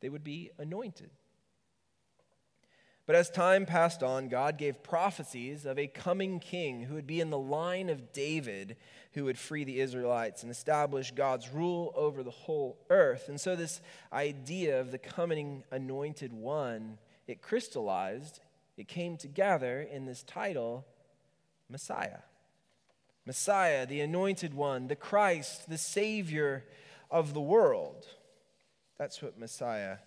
They 0.00 0.08
would 0.08 0.24
be 0.24 0.50
anointed. 0.58 1.10
But 3.08 3.16
as 3.16 3.30
time 3.30 3.64
passed 3.64 4.02
on, 4.02 4.28
God 4.28 4.58
gave 4.58 4.82
prophecies 4.82 5.64
of 5.64 5.78
a 5.78 5.86
coming 5.86 6.40
king 6.40 6.82
who 6.82 6.94
would 6.94 7.06
be 7.06 7.22
in 7.22 7.30
the 7.30 7.38
line 7.38 7.88
of 7.88 8.12
David, 8.12 8.76
who 9.14 9.24
would 9.24 9.38
free 9.38 9.64
the 9.64 9.80
Israelites 9.80 10.42
and 10.42 10.52
establish 10.52 11.10
God's 11.12 11.48
rule 11.48 11.90
over 11.96 12.22
the 12.22 12.30
whole 12.30 12.76
earth. 12.90 13.30
And 13.30 13.40
so, 13.40 13.56
this 13.56 13.80
idea 14.12 14.78
of 14.78 14.90
the 14.90 14.98
coming 14.98 15.64
anointed 15.70 16.34
one, 16.34 16.98
it 17.26 17.40
crystallized, 17.40 18.40
it 18.76 18.88
came 18.88 19.16
together 19.16 19.80
in 19.80 20.04
this 20.04 20.22
title, 20.22 20.86
Messiah. 21.70 22.20
Messiah, 23.24 23.86
the 23.86 24.02
anointed 24.02 24.52
one, 24.52 24.88
the 24.88 24.96
Christ, 24.96 25.70
the 25.70 25.78
Savior 25.78 26.64
of 27.10 27.32
the 27.32 27.40
world. 27.40 28.06
That's 28.98 29.22
what 29.22 29.38
Messiah 29.38 29.98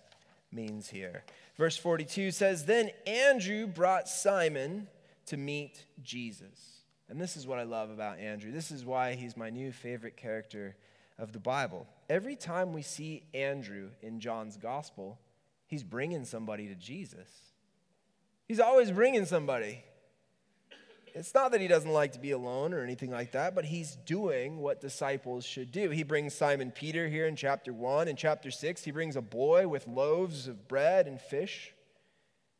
means 0.52 0.88
here. 0.90 1.24
Verse 1.56 1.76
42 1.76 2.30
says 2.30 2.66
Then 2.66 2.90
Andrew 3.06 3.66
brought 3.66 4.08
Simon 4.08 4.88
to 5.26 5.36
meet 5.36 5.84
Jesus. 6.02 6.82
And 7.08 7.20
this 7.20 7.36
is 7.36 7.46
what 7.46 7.58
I 7.58 7.64
love 7.64 7.90
about 7.90 8.18
Andrew. 8.18 8.52
This 8.52 8.70
is 8.70 8.84
why 8.84 9.14
he's 9.14 9.36
my 9.36 9.50
new 9.50 9.72
favorite 9.72 10.16
character 10.16 10.76
of 11.18 11.32
the 11.32 11.38
Bible. 11.38 11.86
Every 12.08 12.36
time 12.36 12.72
we 12.72 12.82
see 12.82 13.24
Andrew 13.34 13.90
in 14.00 14.20
John's 14.20 14.56
gospel, 14.56 15.18
he's 15.66 15.82
bringing 15.82 16.24
somebody 16.24 16.68
to 16.68 16.74
Jesus. 16.74 17.28
He's 18.46 18.60
always 18.60 18.90
bringing 18.90 19.24
somebody. 19.24 19.84
It's 21.14 21.34
not 21.34 21.52
that 21.52 21.60
he 21.60 21.68
doesn't 21.68 21.90
like 21.90 22.12
to 22.12 22.18
be 22.18 22.30
alone 22.30 22.72
or 22.72 22.82
anything 22.82 23.10
like 23.10 23.32
that, 23.32 23.54
but 23.54 23.66
he's 23.66 23.96
doing 23.96 24.58
what 24.58 24.80
disciples 24.80 25.44
should 25.44 25.70
do. 25.70 25.90
He 25.90 26.02
brings 26.02 26.34
Simon 26.34 26.70
Peter 26.70 27.08
here 27.08 27.26
in 27.26 27.36
chapter 27.36 27.72
1. 27.72 28.08
In 28.08 28.16
chapter 28.16 28.50
6, 28.50 28.82
he 28.82 28.90
brings 28.90 29.14
a 29.14 29.20
boy 29.20 29.68
with 29.68 29.86
loaves 29.86 30.48
of 30.48 30.68
bread 30.68 31.06
and 31.06 31.20
fish. 31.20 31.74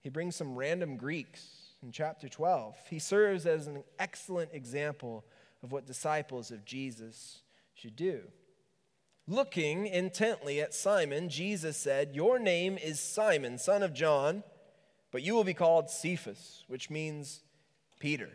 He 0.02 0.10
brings 0.10 0.36
some 0.36 0.54
random 0.54 0.96
Greeks 0.96 1.46
in 1.82 1.92
chapter 1.92 2.28
12. 2.28 2.76
He 2.90 2.98
serves 2.98 3.46
as 3.46 3.66
an 3.66 3.84
excellent 3.98 4.50
example 4.52 5.24
of 5.62 5.72
what 5.72 5.86
disciples 5.86 6.50
of 6.50 6.64
Jesus 6.64 7.40
should 7.74 7.96
do. 7.96 8.20
Looking 9.26 9.86
intently 9.86 10.60
at 10.60 10.74
Simon, 10.74 11.28
Jesus 11.28 11.76
said, 11.76 12.14
Your 12.14 12.38
name 12.38 12.76
is 12.76 13.00
Simon, 13.00 13.56
son 13.56 13.82
of 13.82 13.94
John, 13.94 14.42
but 15.10 15.22
you 15.22 15.34
will 15.34 15.44
be 15.44 15.54
called 15.54 15.88
Cephas, 15.88 16.64
which 16.66 16.90
means 16.90 17.40
Peter. 18.00 18.30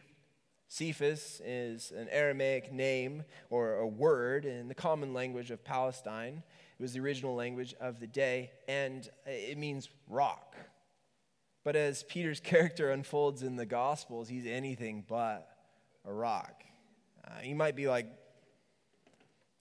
Cephas 0.69 1.41
is 1.45 1.91
an 1.91 2.09
Aramaic 2.09 2.73
name 2.73 3.23
or 3.49 3.75
a 3.75 3.87
word 3.87 4.45
in 4.45 4.67
the 4.67 4.75
common 4.75 5.13
language 5.13 5.49
of 5.49 5.63
Palestine. 5.63 6.43
It 6.77 6.81
was 6.81 6.93
the 6.93 6.99
original 6.99 7.35
language 7.35 7.73
of 7.79 7.99
the 7.99 8.07
day, 8.07 8.51
and 8.67 9.09
it 9.25 9.57
means 9.57 9.89
rock. 10.09 10.55
But 11.63 11.75
as 11.75 12.03
Peter's 12.03 12.39
character 12.43 12.91
unfolds 12.91 13.43
in 13.43 13.55
the 13.55 13.65
Gospels, 13.65 14.27
he's 14.27 14.45
anything 14.45 15.05
but 15.07 15.47
a 16.05 16.11
rock. 16.11 16.63
Uh, 17.25 17.39
he 17.39 17.53
might 17.53 17.75
be 17.75 17.87
like 17.87 18.07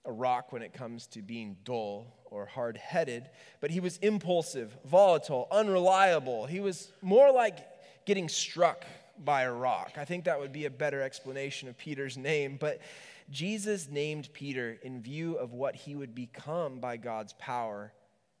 a 0.05 0.11
rock 0.11 0.51
when 0.51 0.61
it 0.61 0.73
comes 0.73 1.07
to 1.07 1.21
being 1.21 1.57
dull 1.63 2.13
or 2.25 2.45
hard 2.45 2.77
headed, 2.77 3.29
but 3.61 3.71
he 3.71 3.79
was 3.79 3.97
impulsive, 3.97 4.77
volatile, 4.85 5.47
unreliable. 5.51 6.45
He 6.45 6.59
was 6.59 6.91
more 7.01 7.31
like 7.31 7.59
getting 8.05 8.27
struck 8.29 8.85
by 9.23 9.43
a 9.43 9.51
rock. 9.51 9.93
I 9.97 10.05
think 10.05 10.25
that 10.25 10.39
would 10.39 10.51
be 10.51 10.65
a 10.65 10.69
better 10.69 11.01
explanation 11.01 11.69
of 11.69 11.77
Peter's 11.77 12.17
name. 12.17 12.57
But 12.59 12.81
Jesus 13.29 13.89
named 13.89 14.29
Peter 14.33 14.77
in 14.83 15.01
view 15.01 15.35
of 15.35 15.53
what 15.53 15.75
he 15.75 15.95
would 15.95 16.15
become 16.15 16.79
by 16.79 16.97
God's 16.97 17.33
power, 17.33 17.93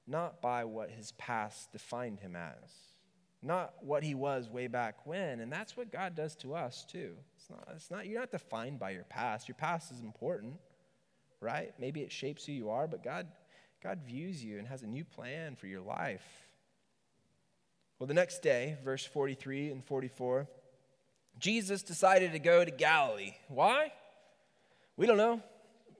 not 0.05 0.41
by 0.41 0.65
what 0.65 0.89
his 0.89 1.11
past 1.13 1.71
defined 1.71 2.19
him 2.19 2.35
as. 2.35 2.71
not 3.41 3.73
what 3.81 4.03
he 4.03 4.15
was 4.15 4.49
way 4.49 4.67
back 4.67 5.05
when. 5.05 5.39
And 5.39 5.51
that's 5.51 5.77
what 5.77 5.91
God 5.91 6.15
does 6.15 6.35
to 6.37 6.55
us, 6.55 6.85
too. 6.85 7.13
It's 7.35 7.49
not, 7.49 7.67
it's 7.75 7.91
not, 7.91 8.07
you're 8.07 8.19
not 8.19 8.31
defined 8.31 8.79
by 8.79 8.91
your 8.91 9.03
past. 9.03 9.47
Your 9.47 9.55
past 9.55 9.91
is 9.91 9.99
important, 9.99 10.55
right? 11.39 11.73
Maybe 11.79 12.01
it 12.01 12.11
shapes 12.11 12.45
who 12.45 12.51
you 12.51 12.69
are, 12.69 12.87
but 12.87 13.03
God, 13.03 13.27
God 13.83 13.99
views 14.05 14.43
you 14.43 14.57
and 14.57 14.67
has 14.67 14.83
a 14.83 14.87
new 14.87 15.05
plan 15.05 15.55
for 15.55 15.67
your 15.67 15.81
life. 15.81 16.25
Well, 17.99 18.07
the 18.07 18.13
next 18.13 18.41
day, 18.41 18.77
verse 18.83 19.05
43 19.05 19.71
and 19.71 19.83
44, 19.83 20.47
Jesus 21.39 21.83
decided 21.83 22.31
to 22.31 22.39
go 22.39 22.65
to 22.65 22.71
Galilee. 22.71 23.35
Why? 23.47 23.91
We 24.95 25.05
don't 25.05 25.17
know, 25.17 25.41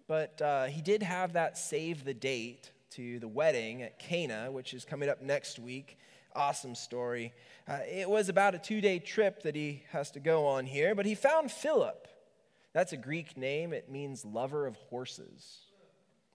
but 0.08 0.42
uh, 0.42 0.66
he 0.66 0.82
did 0.82 1.04
have 1.04 1.34
that 1.34 1.58
save 1.58 2.04
the 2.04 2.14
date 2.14 2.72
to 2.92 3.20
the 3.20 3.28
wedding 3.28 3.84
at 3.84 4.00
Cana, 4.00 4.52
which 4.52 4.74
is 4.74 4.84
coming 4.84 5.10
up 5.10 5.22
next 5.22 5.60
week. 5.60 6.00
Awesome 6.36 6.74
story. 6.74 7.34
Uh, 7.68 7.80
it 7.88 8.10
was 8.10 8.30
about 8.30 8.56
a 8.56 8.60
two 8.60 8.82
day 8.82 8.98
trip 8.98 9.44
that 9.44 9.56
he 9.56 9.84
has 9.92 10.10
to 10.12 10.20
go 10.20 10.48
on 10.48 10.66
here, 10.66 10.96
but 10.96 11.06
he 11.06 11.14
found 11.14 11.52
Philip. 11.52 12.08
That's 12.74 12.94
a 12.94 12.98
Greek 12.98 13.38
name, 13.38 13.74
it 13.74 13.92
means 13.92 14.26
lover 14.26 14.66
of 14.66 14.76
horses. 14.90 15.60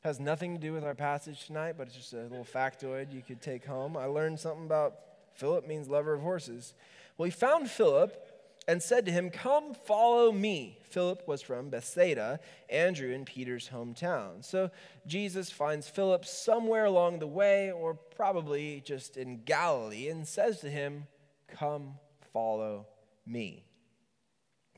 Has 0.02 0.18
nothing 0.18 0.54
to 0.54 0.60
do 0.60 0.72
with 0.72 0.84
our 0.84 0.94
passage 0.94 1.46
tonight, 1.46 1.74
but 1.76 1.88
it's 1.88 1.96
just 1.96 2.12
a 2.12 2.22
little 2.22 2.44
factoid 2.44 3.12
you 3.12 3.22
could 3.22 3.40
take 3.40 3.64
home. 3.64 3.96
I 3.96 4.06
learned 4.06 4.38
something 4.38 4.66
about 4.66 4.94
Philip 5.34 5.66
means 5.66 5.88
lover 5.88 6.14
of 6.14 6.20
horses. 6.20 6.74
Well, 7.16 7.24
he 7.24 7.30
found 7.30 7.70
Philip 7.70 8.31
and 8.68 8.83
said 8.83 9.07
to 9.07 9.12
him, 9.12 9.31
Come 9.31 9.75
follow 9.75 10.33
me. 10.33 10.79
Philip 10.83 11.27
was 11.27 11.42
from 11.42 11.70
Bethsaida, 11.70 12.40
Andrew 12.68 13.11
in 13.11 13.25
Peter's 13.25 13.68
hometown. 13.68 14.44
So 14.44 14.70
Jesus 15.07 15.51
finds 15.51 15.88
Philip 15.88 16.25
somewhere 16.25 16.85
along 16.85 17.18
the 17.18 17.27
way, 17.27 17.70
or 17.72 17.94
probably 17.94 18.83
just 18.85 19.16
in 19.16 19.42
Galilee, 19.44 20.09
and 20.09 20.27
says 20.27 20.61
to 20.61 20.70
him, 20.70 21.07
Come 21.48 21.94
follow 22.33 22.87
me. 23.27 23.64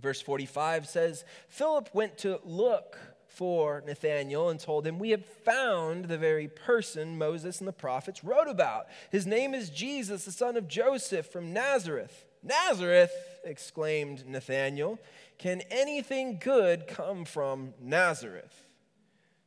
Verse 0.01 0.21
45 0.21 0.87
says, 0.87 1.25
Philip 1.49 1.91
went 1.93 2.19
to 2.19 2.41
look 2.45 2.99
for 3.27 3.83
Nathanael 3.87 4.51
and 4.51 4.61
told 4.61 4.87
him, 4.87 4.99
We 4.99 5.11
have 5.11 5.25
found 5.25 6.07
the 6.07 6.19
very 6.19 6.49
person 6.49 7.19
Moses 7.19 7.59
and 7.59 7.69
the 7.69 7.73
prophets 7.73 8.23
wrote 8.23 8.49
about. 8.49 8.87
His 9.11 9.27
name 9.27 9.55
is 9.55 9.71
Jesus, 9.71 10.25
the 10.25 10.33
son 10.33 10.57
of 10.57 10.69
Joseph 10.69 11.27
from 11.27 11.53
Nazareth. 11.53 12.27
Nazareth, 12.45 13.13
exclaimed 13.43 14.27
Nathanael, 14.27 14.99
can 15.39 15.63
anything 15.71 16.39
good 16.39 16.87
come 16.87 17.25
from 17.25 17.73
Nazareth? 17.81 18.65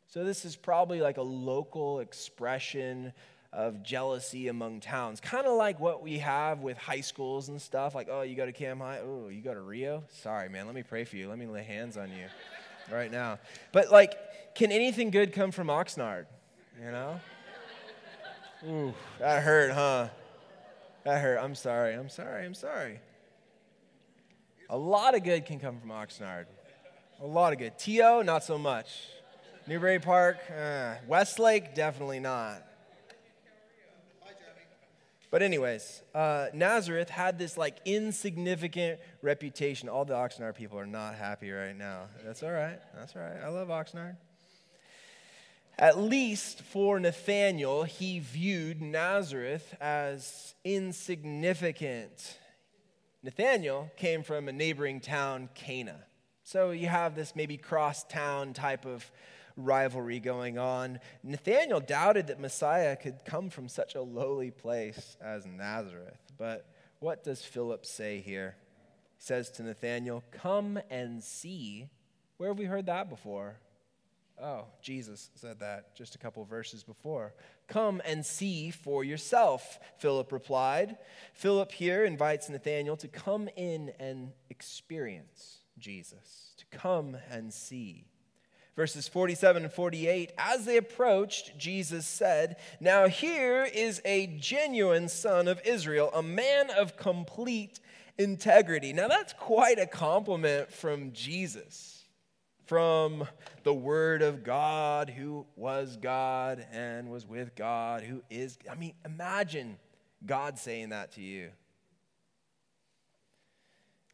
So, 0.08 0.24
this 0.24 0.46
is 0.46 0.56
probably 0.56 1.00
like 1.00 1.18
a 1.18 1.22
local 1.22 2.00
expression 2.00 3.14
of 3.54 3.84
jealousy 3.84 4.48
among 4.48 4.80
towns. 4.80 5.20
Kind 5.20 5.46
of 5.46 5.54
like 5.54 5.80
what 5.80 6.02
we 6.02 6.18
have 6.20 6.62
with 6.62 6.78
high 6.78 7.02
schools 7.02 7.50
and 7.50 7.62
stuff. 7.62 7.94
Like, 7.94 8.08
oh, 8.10 8.22
you 8.22 8.36
go 8.36 8.46
to 8.46 8.52
Cam 8.52 8.80
High? 8.80 9.00
Oh, 9.04 9.30
you 9.30 9.42
go 9.42 9.54
to 9.54 9.62
Rio? 9.62 10.04
Sorry, 10.10 10.50
man. 10.50 10.66
Let 10.66 10.76
me 10.76 10.84
pray 10.84 11.04
for 11.04 11.18
you. 11.18 11.30
Let 11.30 11.38
me 11.38 11.46
lay 11.46 11.64
hands 11.64 11.98
on 11.98 12.10
you 12.10 12.26
right 12.92 13.12
now. 13.12 13.40
But, 13.72 13.92
like, 13.92 14.16
can 14.56 14.72
anything 14.72 15.12
good 15.12 15.34
come 15.34 15.52
from 15.52 15.68
Oxnard? 15.68 16.26
You 16.84 16.92
know? 16.92 17.20
Ooh, 18.68 18.94
that 19.20 19.44
hurt, 19.44 19.72
huh? 19.72 20.08
That 21.08 21.22
hurt. 21.22 21.38
I'm 21.38 21.56
sorry. 21.56 21.94
I'm 21.94 22.10
sorry. 22.10 22.46
I'm 22.46 22.54
sorry. 22.54 23.00
A 24.70 24.78
lot 24.78 25.16
of 25.16 25.24
good 25.24 25.46
can 25.46 25.58
come 25.58 25.80
from 25.80 25.90
Oxnard. 25.90 26.48
A 27.22 27.26
lot 27.26 27.54
of 27.54 27.60
good. 27.60 27.80
T.O., 27.80 28.24
not 28.24 28.44
so 28.44 28.58
much. 28.58 28.90
Newbury 29.68 30.00
Park, 30.00 30.36
uh, 30.52 30.96
Westlake, 31.08 31.74
definitely 31.74 32.20
not. 32.20 32.62
But, 35.32 35.44
anyways, 35.44 36.02
uh, 36.14 36.48
Nazareth 36.54 37.10
had 37.10 37.40
this 37.40 37.56
like 37.56 37.78
insignificant 37.86 39.00
reputation. 39.22 39.88
All 39.88 40.04
the 40.04 40.14
Oxnard 40.14 40.56
people 40.56 40.78
are 40.78 40.86
not 40.86 41.16
happy 41.16 41.52
right 41.52 41.78
now. 41.78 42.08
That's 42.26 42.44
all 42.44 42.52
right. 42.52 42.80
That's 42.94 43.16
all 43.16 43.22
right. 43.22 43.42
I 43.42 43.48
love 43.48 43.70
Oxnard. 43.70 44.18
At 45.80 46.00
least 46.00 46.64
for 46.64 47.00
Nathanael, 47.00 47.84
he 47.84 48.18
viewed 48.18 48.82
Nazareth 48.82 49.76
as 49.80 50.56
insignificant. 50.64 52.40
Nathanael 53.22 53.92
came 53.96 54.24
from 54.24 54.48
a 54.48 54.52
neighboring 54.52 55.00
town, 55.00 55.50
Cana. 55.54 56.06
So 56.44 56.72
you 56.72 56.88
have 56.88 57.14
this 57.14 57.36
maybe 57.36 57.58
cross 57.58 58.04
town 58.06 58.54
type 58.54 58.86
of 58.86 59.12
rivalry 59.56 60.20
going 60.20 60.58
on. 60.58 61.00
Nathanael 61.24 61.80
doubted 61.80 62.28
that 62.28 62.40
Messiah 62.40 62.96
could 62.96 63.24
come 63.24 63.52
from 63.52 63.68
such 63.68 63.94
a 63.94 64.02
lowly 64.02 64.50
place 64.50 65.16
as 65.22 65.46
Nazareth. 65.46 66.18
But 66.40 66.66
what 67.00 67.24
does 67.24 67.44
Philip 67.44 67.86
say 67.86 68.22
here? 68.22 68.56
He 69.18 69.24
says 69.24 69.52
to 69.52 69.64
Nathanael, 69.64 70.24
Come 70.32 70.80
and 70.90 71.24
see. 71.24 71.90
Where 72.38 72.50
have 72.50 72.58
we 72.58 72.66
heard 72.66 72.88
that 72.88 73.10
before? 73.10 73.58
Oh, 74.42 74.66
Jesus 74.82 75.32
said 75.34 75.60
that 75.62 75.96
just 75.96 76.14
a 76.14 76.20
couple 76.20 76.46
verses 76.46 76.84
before. 76.84 77.34
Come 77.68 78.02
and 78.06 78.24
see 78.24 78.70
for 78.70 79.04
yourself, 79.04 79.80
Philip 79.98 80.32
replied. 80.32 80.98
Philip 81.34 81.72
here 81.72 82.06
invites 82.06 82.48
Nathanael 82.48 82.98
to 82.98 83.08
come 83.08 83.50
in 83.56 83.92
and 84.00 84.32
experience 84.52 85.62
Jesus, 85.80 86.54
to 86.58 86.66
come 86.78 87.18
and 87.32 87.52
see. 87.52 88.06
Verses 88.76 89.08
47 89.08 89.64
and 89.64 89.74
48 89.74 90.32
As 90.38 90.66
they 90.66 90.78
approached, 90.78 91.58
Jesus 91.58 92.06
said, 92.06 92.58
Now 92.80 93.08
here 93.08 93.64
is 93.64 94.04
a 94.06 94.28
genuine 94.40 95.10
son 95.10 95.48
of 95.48 95.60
Israel, 95.66 96.12
a 96.14 96.22
man 96.22 96.70
of 96.70 96.96
complete 96.96 97.80
integrity. 98.20 98.94
Now 98.94 99.08
that's 99.08 99.34
quite 99.34 99.80
a 99.80 99.88
compliment 99.88 100.72
from 100.72 101.12
Jesus 101.12 101.97
from 102.68 103.26
the 103.64 103.74
Word 103.74 104.22
of 104.22 104.44
God, 104.44 105.10
who 105.10 105.46
was 105.56 105.98
God 105.98 106.66
and 106.72 107.10
was 107.10 107.26
with 107.26 107.56
God, 107.56 108.04
who 108.04 108.22
is. 108.30 108.58
I 108.70 108.76
mean, 108.76 108.94
imagine 109.06 109.78
God 110.26 110.60
saying 110.60 110.90
that 110.90 111.14
to 111.14 111.22
you. 111.22 111.50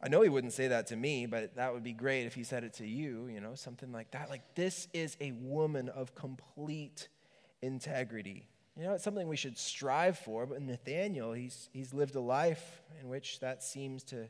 I 0.02 0.08
know 0.08 0.20
he 0.20 0.28
wouldn't 0.28 0.52
say 0.52 0.68
that 0.68 0.88
to 0.88 0.96
me, 0.96 1.24
but 1.24 1.56
that 1.56 1.72
would 1.72 1.82
be 1.82 1.94
great 1.94 2.26
if 2.26 2.34
he 2.34 2.44
said 2.44 2.62
it 2.62 2.74
to 2.74 2.86
you, 2.86 3.26
you 3.26 3.40
know, 3.40 3.54
something 3.54 3.90
like 3.90 4.10
that. 4.10 4.28
Like, 4.28 4.54
this 4.54 4.86
is 4.92 5.16
a 5.20 5.32
woman 5.32 5.88
of 5.88 6.14
complete 6.14 7.08
integrity. 7.62 8.46
You 8.76 8.84
know, 8.84 8.92
it's 8.92 9.04
something 9.04 9.26
we 9.26 9.36
should 9.36 9.56
strive 9.56 10.18
for, 10.18 10.44
but 10.44 10.60
Nathaniel, 10.60 11.32
he's, 11.32 11.70
he's 11.72 11.94
lived 11.94 12.16
a 12.16 12.20
life 12.20 12.82
in 13.00 13.08
which 13.08 13.40
that 13.40 13.62
seems 13.62 14.04
to, 14.04 14.28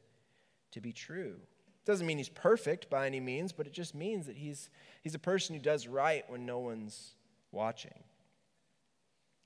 to 0.71 0.81
be 0.81 0.93
true. 0.93 1.39
Doesn't 1.85 2.07
mean 2.07 2.19
he's 2.19 2.29
perfect 2.29 2.89
by 2.89 3.07
any 3.07 3.21
means, 3.21 3.53
but 3.53 3.67
it 3.67 3.73
just 3.73 3.95
means 3.95 4.27
that 4.27 4.37
he's, 4.37 4.71
he's 5.03 5.15
a 5.15 5.19
person 5.19 5.55
who 5.55 5.61
does 5.61 5.87
right 5.87 6.25
when 6.29 6.47
no 6.47 6.59
one's 6.59 7.15
watching. 7.53 8.03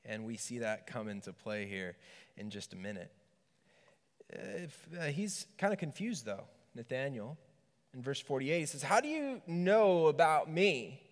And 0.05 0.25
we 0.25 0.37
see 0.37 0.59
that 0.61 0.87
come 0.87 1.09
into 1.09 1.33
play 1.33 1.67
here 1.67 1.97
in 2.37 2.51
just 2.51 2.73
a 2.73 2.77
minute. 2.77 3.11
If, 4.31 4.87
uh, 4.99 5.05
he's 5.07 5.47
kind 5.57 5.73
of 5.73 5.79
confused, 5.79 6.25
though, 6.25 6.45
Nathaniel. 6.75 7.37
In 7.95 8.03
verse 8.03 8.21
48, 8.21 8.59
he 8.61 8.67
says, 8.67 8.83
How 8.83 9.01
do 9.01 9.09
you 9.09 9.43
know 9.47 10.07
about 10.07 10.51
me? 10.51 11.03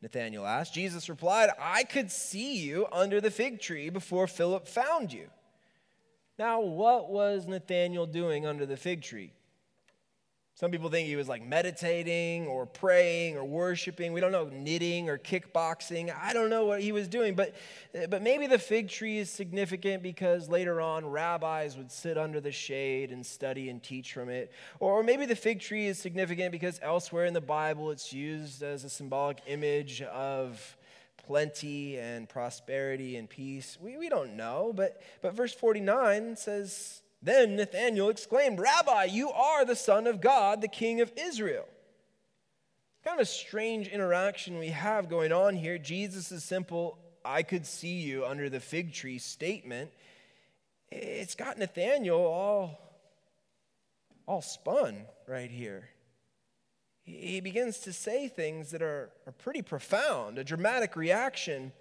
Nathanael 0.00 0.46
asked. 0.46 0.74
Jesus 0.74 1.08
replied, 1.08 1.50
I 1.60 1.84
could 1.84 2.10
see 2.10 2.56
you 2.56 2.86
under 2.90 3.20
the 3.20 3.30
fig 3.30 3.60
tree 3.60 3.88
before 3.88 4.26
Philip 4.26 4.66
found 4.66 5.12
you. 5.12 5.28
Now, 6.38 6.60
what 6.60 7.10
was 7.10 7.46
Nathanael 7.46 8.06
doing 8.06 8.46
under 8.46 8.66
the 8.66 8.76
fig 8.76 9.02
tree? 9.02 9.32
Some 10.62 10.70
people 10.70 10.90
think 10.90 11.08
he 11.08 11.16
was 11.16 11.28
like 11.28 11.44
meditating 11.44 12.46
or 12.46 12.66
praying 12.66 13.36
or 13.36 13.42
worshiping. 13.42 14.12
We 14.12 14.20
don't 14.20 14.30
know, 14.30 14.48
knitting 14.48 15.08
or 15.08 15.18
kickboxing. 15.18 16.14
I 16.16 16.32
don't 16.32 16.50
know 16.50 16.66
what 16.66 16.80
he 16.80 16.92
was 16.92 17.08
doing, 17.08 17.34
but, 17.34 17.56
but 18.08 18.22
maybe 18.22 18.46
the 18.46 18.60
fig 18.60 18.88
tree 18.88 19.18
is 19.18 19.28
significant 19.28 20.04
because 20.04 20.48
later 20.48 20.80
on 20.80 21.04
rabbis 21.04 21.76
would 21.76 21.90
sit 21.90 22.16
under 22.16 22.40
the 22.40 22.52
shade 22.52 23.10
and 23.10 23.26
study 23.26 23.70
and 23.70 23.82
teach 23.82 24.12
from 24.12 24.28
it. 24.28 24.52
Or 24.78 25.02
maybe 25.02 25.26
the 25.26 25.34
fig 25.34 25.58
tree 25.58 25.88
is 25.88 25.98
significant 25.98 26.52
because 26.52 26.78
elsewhere 26.80 27.26
in 27.26 27.34
the 27.34 27.40
Bible 27.40 27.90
it's 27.90 28.12
used 28.12 28.62
as 28.62 28.84
a 28.84 28.88
symbolic 28.88 29.38
image 29.48 30.00
of 30.02 30.76
plenty 31.26 31.98
and 31.98 32.28
prosperity 32.28 33.16
and 33.16 33.28
peace. 33.28 33.78
We, 33.80 33.96
we 33.96 34.08
don't 34.08 34.36
know, 34.36 34.72
but, 34.72 35.02
but 35.22 35.34
verse 35.34 35.52
49 35.52 36.36
says, 36.36 37.01
then 37.22 37.56
Nathanael 37.56 38.08
exclaimed, 38.08 38.58
Rabbi, 38.58 39.04
you 39.04 39.30
are 39.30 39.64
the 39.64 39.76
Son 39.76 40.06
of 40.08 40.20
God, 40.20 40.60
the 40.60 40.68
King 40.68 41.00
of 41.00 41.12
Israel. 41.16 41.66
Kind 43.04 43.20
of 43.20 43.22
a 43.22 43.26
strange 43.26 43.88
interaction 43.88 44.58
we 44.58 44.68
have 44.68 45.08
going 45.08 45.32
on 45.32 45.54
here. 45.54 45.78
Jesus' 45.78 46.42
simple, 46.42 46.98
I 47.24 47.44
could 47.44 47.64
see 47.64 48.00
you 48.00 48.26
under 48.26 48.50
the 48.50 48.60
fig 48.60 48.92
tree 48.92 49.18
statement. 49.18 49.90
It's 50.90 51.36
got 51.36 51.58
Nathanael 51.58 52.16
all, 52.16 52.80
all 54.26 54.42
spun 54.42 55.06
right 55.28 55.50
here. 55.50 55.88
He 57.04 57.40
begins 57.40 57.78
to 57.80 57.92
say 57.92 58.28
things 58.28 58.70
that 58.70 58.82
are, 58.82 59.10
are 59.26 59.32
pretty 59.32 59.62
profound, 59.62 60.38
a 60.38 60.44
dramatic 60.44 60.96
reaction. 60.96 61.72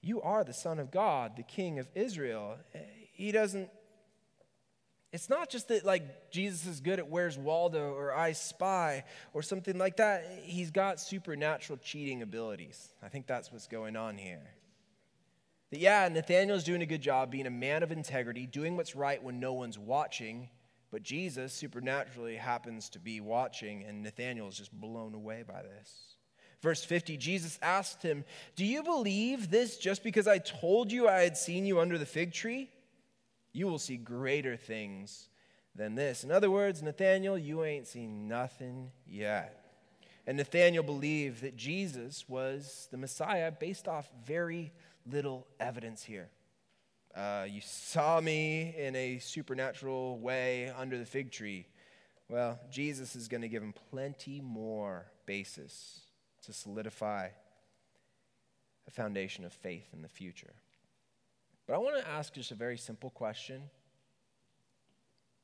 You 0.00 0.22
are 0.22 0.44
the 0.44 0.54
Son 0.54 0.78
of 0.78 0.90
God, 0.90 1.36
the 1.36 1.42
King 1.42 1.78
of 1.78 1.88
Israel. 1.94 2.56
He 3.12 3.32
doesn't 3.32 3.68
It's 5.12 5.28
not 5.28 5.50
just 5.50 5.68
that 5.68 5.84
like 5.84 6.30
Jesus 6.30 6.66
is 6.66 6.80
good 6.80 6.98
at 6.98 7.08
Where's 7.08 7.36
Waldo 7.36 7.92
or 7.92 8.14
I 8.14 8.32
Spy 8.32 9.04
or 9.34 9.42
something 9.42 9.76
like 9.76 9.98
that. 9.98 10.40
He's 10.42 10.70
got 10.70 11.00
supernatural 11.00 11.78
cheating 11.82 12.22
abilities. 12.22 12.94
I 13.02 13.08
think 13.08 13.26
that's 13.26 13.52
what's 13.52 13.66
going 13.66 13.94
on 13.94 14.16
here. 14.16 14.42
That 15.70 15.80
yeah, 15.80 16.08
Nathaniel's 16.08 16.64
doing 16.64 16.82
a 16.82 16.86
good 16.86 17.02
job 17.02 17.30
being 17.30 17.46
a 17.46 17.50
man 17.50 17.82
of 17.82 17.92
integrity, 17.92 18.46
doing 18.46 18.76
what's 18.76 18.96
right 18.96 19.22
when 19.22 19.38
no 19.38 19.52
one's 19.52 19.78
watching, 19.78 20.48
but 20.90 21.02
Jesus 21.02 21.52
supernaturally 21.52 22.36
happens 22.36 22.90
to 22.90 22.98
be 22.98 23.20
watching, 23.20 23.82
and 23.84 24.02
Nathaniel 24.02 24.48
is 24.48 24.56
just 24.58 24.72
blown 24.72 25.14
away 25.14 25.44
by 25.46 25.62
this. 25.62 26.16
Verse 26.60 26.84
50, 26.84 27.16
Jesus 27.16 27.58
asked 27.60 28.02
him, 28.02 28.24
Do 28.54 28.64
you 28.64 28.82
believe 28.82 29.50
this 29.50 29.78
just 29.78 30.04
because 30.04 30.28
I 30.28 30.38
told 30.38 30.92
you 30.92 31.08
I 31.08 31.20
had 31.20 31.36
seen 31.36 31.66
you 31.66 31.80
under 31.80 31.98
the 31.98 32.06
fig 32.06 32.32
tree? 32.32 32.70
You 33.52 33.66
will 33.66 33.78
see 33.78 33.96
greater 33.96 34.56
things 34.56 35.28
than 35.74 35.94
this. 35.94 36.24
In 36.24 36.30
other 36.30 36.50
words, 36.50 36.82
Nathaniel, 36.82 37.38
you 37.38 37.64
ain't 37.64 37.86
seen 37.86 38.28
nothing 38.28 38.90
yet. 39.06 39.58
And 40.26 40.36
Nathaniel 40.36 40.84
believed 40.84 41.42
that 41.42 41.56
Jesus 41.56 42.28
was 42.28 42.88
the 42.90 42.96
Messiah 42.96 43.50
based 43.50 43.88
off 43.88 44.10
very 44.24 44.72
little 45.10 45.46
evidence 45.58 46.02
here. 46.04 46.28
Uh, 47.14 47.46
you 47.48 47.60
saw 47.60 48.20
me 48.20 48.74
in 48.78 48.96
a 48.96 49.18
supernatural 49.18 50.18
way 50.18 50.72
under 50.78 50.96
the 50.96 51.04
fig 51.04 51.30
tree. 51.30 51.66
Well, 52.28 52.58
Jesus 52.70 53.14
is 53.16 53.28
going 53.28 53.42
to 53.42 53.48
give 53.48 53.62
him 53.62 53.74
plenty 53.90 54.40
more 54.40 55.06
basis 55.26 56.00
to 56.46 56.52
solidify 56.52 57.28
a 58.86 58.90
foundation 58.90 59.44
of 59.44 59.52
faith 59.52 59.88
in 59.92 60.02
the 60.02 60.08
future. 60.08 60.54
But 61.72 61.76
I 61.76 61.84
want 61.84 62.04
to 62.04 62.10
ask 62.10 62.34
just 62.34 62.50
a 62.50 62.54
very 62.54 62.76
simple 62.76 63.08
question, 63.08 63.62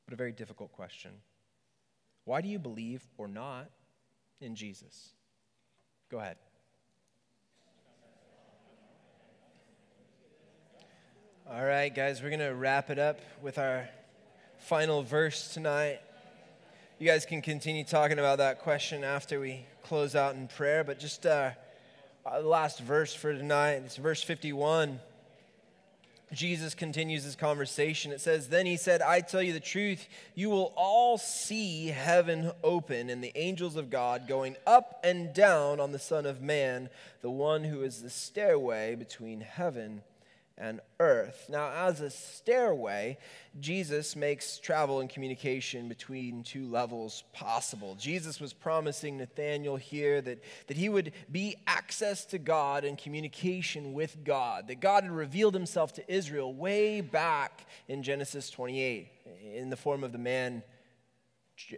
but 0.05 0.13
a 0.13 0.15
very 0.15 0.31
difficult 0.31 0.71
question. 0.71 1.09
Why 2.23 2.41
do 2.41 2.47
you 2.47 2.59
believe 2.59 3.01
or 3.17 3.27
not 3.27 3.67
in 4.39 4.53
Jesus? 4.53 5.09
Go 6.11 6.19
ahead. 6.19 6.35
All 11.49 11.65
right, 11.65 11.89
guys, 11.89 12.21
we're 12.21 12.29
going 12.29 12.41
to 12.41 12.53
wrap 12.53 12.91
it 12.91 12.99
up 12.99 13.19
with 13.41 13.57
our 13.57 13.89
final 14.59 15.01
verse 15.01 15.51
tonight. 15.51 15.99
You 16.99 17.07
guys 17.07 17.25
can 17.25 17.41
continue 17.41 17.83
talking 17.83 18.19
about 18.19 18.37
that 18.37 18.59
question 18.59 19.03
after 19.03 19.39
we 19.39 19.65
close 19.81 20.15
out 20.15 20.35
in 20.35 20.47
prayer, 20.47 20.83
but 20.83 20.99
just 20.99 21.25
uh, 21.25 21.49
our 22.23 22.41
last 22.41 22.81
verse 22.81 23.15
for 23.15 23.33
tonight, 23.33 23.81
it's 23.83 23.97
verse 23.97 24.21
51. 24.21 24.99
Jesus 26.31 26.75
continues 26.75 27.23
his 27.23 27.35
conversation. 27.35 28.11
It 28.11 28.21
says, 28.21 28.49
Then 28.49 28.65
he 28.65 28.77
said, 28.77 29.01
I 29.01 29.21
tell 29.21 29.41
you 29.41 29.53
the 29.53 29.59
truth, 29.59 30.07
you 30.35 30.49
will 30.49 30.73
all 30.75 31.17
see 31.17 31.87
heaven 31.87 32.51
open 32.63 33.09
and 33.09 33.23
the 33.23 33.35
angels 33.35 33.75
of 33.75 33.89
God 33.89 34.27
going 34.27 34.55
up 34.67 34.99
and 35.03 35.33
down 35.33 35.79
on 35.79 35.91
the 35.91 35.99
Son 35.99 36.25
of 36.25 36.41
Man, 36.41 36.89
the 37.21 37.31
one 37.31 37.63
who 37.63 37.81
is 37.81 38.01
the 38.01 38.09
stairway 38.09 38.95
between 38.95 39.41
heaven 39.41 40.03
and 40.59 40.81
earth. 40.99 41.45
Now, 41.49 41.71
as 41.71 42.01
a 42.01 42.09
stairway, 42.09 43.17
Jesus 43.59 44.15
makes 44.15 44.59
travel 44.59 44.99
and 44.99 45.09
communication 45.09 45.87
between 45.87 46.43
two 46.43 46.67
levels 46.67 47.23
possible. 47.33 47.95
Jesus 47.95 48.39
was 48.39 48.51
promising 48.51 49.17
Nathanael 49.17 49.77
here 49.77 50.21
that, 50.21 50.43
that 50.67 50.77
he 50.77 50.89
would 50.89 51.13
be 51.31 51.55
access 51.65 52.25
to 52.25 52.37
God 52.37 52.83
and 52.83 52.97
communication 52.97 53.93
with 53.93 54.23
God, 54.23 54.67
that 54.67 54.81
God 54.81 55.03
had 55.03 55.11
revealed 55.13 55.53
himself 55.53 55.93
to 55.93 56.13
Israel 56.13 56.53
way 56.53 57.01
back 57.01 57.65
in 57.87 58.03
Genesis 58.03 58.49
28 58.49 59.07
in 59.53 59.69
the 59.69 59.77
form 59.77 60.03
of 60.03 60.11
the 60.11 60.17
man 60.17 60.61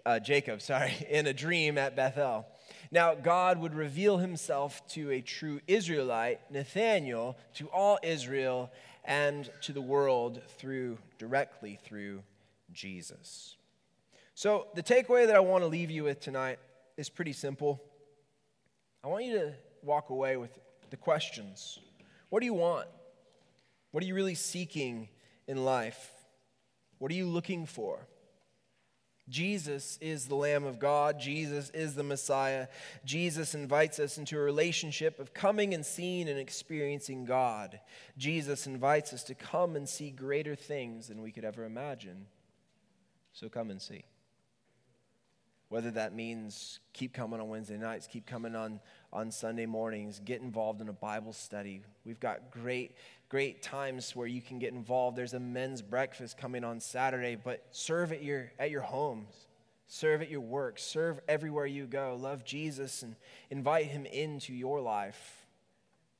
uh, 0.05 0.19
Jacob, 0.19 0.61
sorry, 0.61 0.93
in 1.09 1.27
a 1.27 1.33
dream 1.33 1.77
at 1.77 1.95
Bethel. 1.95 2.45
Now, 2.91 3.15
God 3.15 3.57
would 3.59 3.73
reveal 3.73 4.17
himself 4.17 4.85
to 4.89 5.11
a 5.11 5.21
true 5.21 5.61
Israelite, 5.65 6.41
Nathanael, 6.51 7.37
to 7.55 7.67
all 7.69 7.97
Israel 8.03 8.69
and 9.05 9.49
to 9.61 9.71
the 9.71 9.81
world 9.81 10.41
through 10.57 10.97
directly 11.17 11.79
through 11.83 12.21
Jesus. 12.73 13.55
So, 14.35 14.67
the 14.75 14.83
takeaway 14.83 15.25
that 15.27 15.35
I 15.35 15.39
want 15.39 15.63
to 15.63 15.67
leave 15.67 15.89
you 15.89 16.03
with 16.03 16.19
tonight 16.19 16.59
is 16.97 17.09
pretty 17.09 17.33
simple. 17.33 17.81
I 19.03 19.07
want 19.07 19.23
you 19.23 19.39
to 19.39 19.53
walk 19.83 20.09
away 20.09 20.35
with 20.37 20.59
the 20.89 20.97
questions 20.97 21.79
What 22.29 22.41
do 22.41 22.45
you 22.45 22.53
want? 22.53 22.87
What 23.91 24.03
are 24.03 24.07
you 24.07 24.15
really 24.15 24.35
seeking 24.35 25.09
in 25.47 25.63
life? 25.63 26.11
What 26.97 27.11
are 27.11 27.15
you 27.15 27.27
looking 27.27 27.65
for? 27.65 28.07
Jesus 29.29 29.97
is 30.01 30.27
the 30.27 30.35
Lamb 30.35 30.65
of 30.65 30.79
God. 30.79 31.19
Jesus 31.19 31.69
is 31.69 31.95
the 31.95 32.03
Messiah. 32.03 32.67
Jesus 33.05 33.55
invites 33.55 33.99
us 33.99 34.17
into 34.17 34.37
a 34.37 34.41
relationship 34.41 35.19
of 35.19 35.33
coming 35.33 35.73
and 35.73 35.85
seeing 35.85 36.27
and 36.27 36.39
experiencing 36.39 37.25
God. 37.25 37.79
Jesus 38.17 38.67
invites 38.67 39.13
us 39.13 39.23
to 39.25 39.35
come 39.35 39.75
and 39.75 39.87
see 39.87 40.11
greater 40.11 40.55
things 40.55 41.07
than 41.07 41.21
we 41.21 41.31
could 41.31 41.45
ever 41.45 41.63
imagine. 41.63 42.25
So 43.33 43.47
come 43.47 43.69
and 43.69 43.81
see. 43.81 44.03
Whether 45.69 45.91
that 45.91 46.13
means 46.13 46.79
keep 46.91 47.13
coming 47.13 47.39
on 47.39 47.47
Wednesday 47.47 47.77
nights, 47.77 48.05
keep 48.05 48.25
coming 48.25 48.57
on, 48.57 48.81
on 49.13 49.31
Sunday 49.31 49.65
mornings, 49.65 50.19
get 50.19 50.41
involved 50.41 50.81
in 50.81 50.89
a 50.89 50.93
Bible 50.93 51.31
study. 51.31 51.83
We've 52.03 52.19
got 52.19 52.51
great, 52.51 52.97
great 53.31 53.61
times 53.61 54.13
where 54.13 54.27
you 54.27 54.41
can 54.41 54.59
get 54.59 54.73
involved. 54.73 55.17
There's 55.17 55.33
a 55.33 55.39
men's 55.39 55.81
breakfast 55.81 56.37
coming 56.37 56.65
on 56.65 56.81
Saturday, 56.81 57.37
but 57.41 57.65
serve 57.71 58.11
at 58.11 58.21
your, 58.21 58.51
at 58.59 58.71
your 58.71 58.81
homes, 58.81 59.47
serve 59.87 60.21
at 60.21 60.29
your 60.29 60.41
work, 60.41 60.77
serve 60.77 61.21
everywhere 61.29 61.65
you 61.65 61.87
go. 61.87 62.17
Love 62.19 62.43
Jesus 62.43 63.03
and 63.03 63.15
invite 63.49 63.85
him 63.85 64.05
into 64.05 64.53
your 64.53 64.81
life 64.81 65.45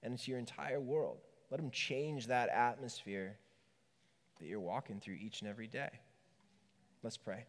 and 0.01 0.13
into 0.13 0.31
your 0.31 0.39
entire 0.39 0.79
world. 0.79 1.17
Let 1.49 1.59
him 1.59 1.69
change 1.69 2.27
that 2.27 2.47
atmosphere 2.47 3.35
that 4.39 4.47
you're 4.47 4.61
walking 4.61 5.01
through 5.01 5.15
each 5.15 5.41
and 5.41 5.49
every 5.49 5.67
day. 5.67 5.89
Let's 7.03 7.17
pray. 7.17 7.43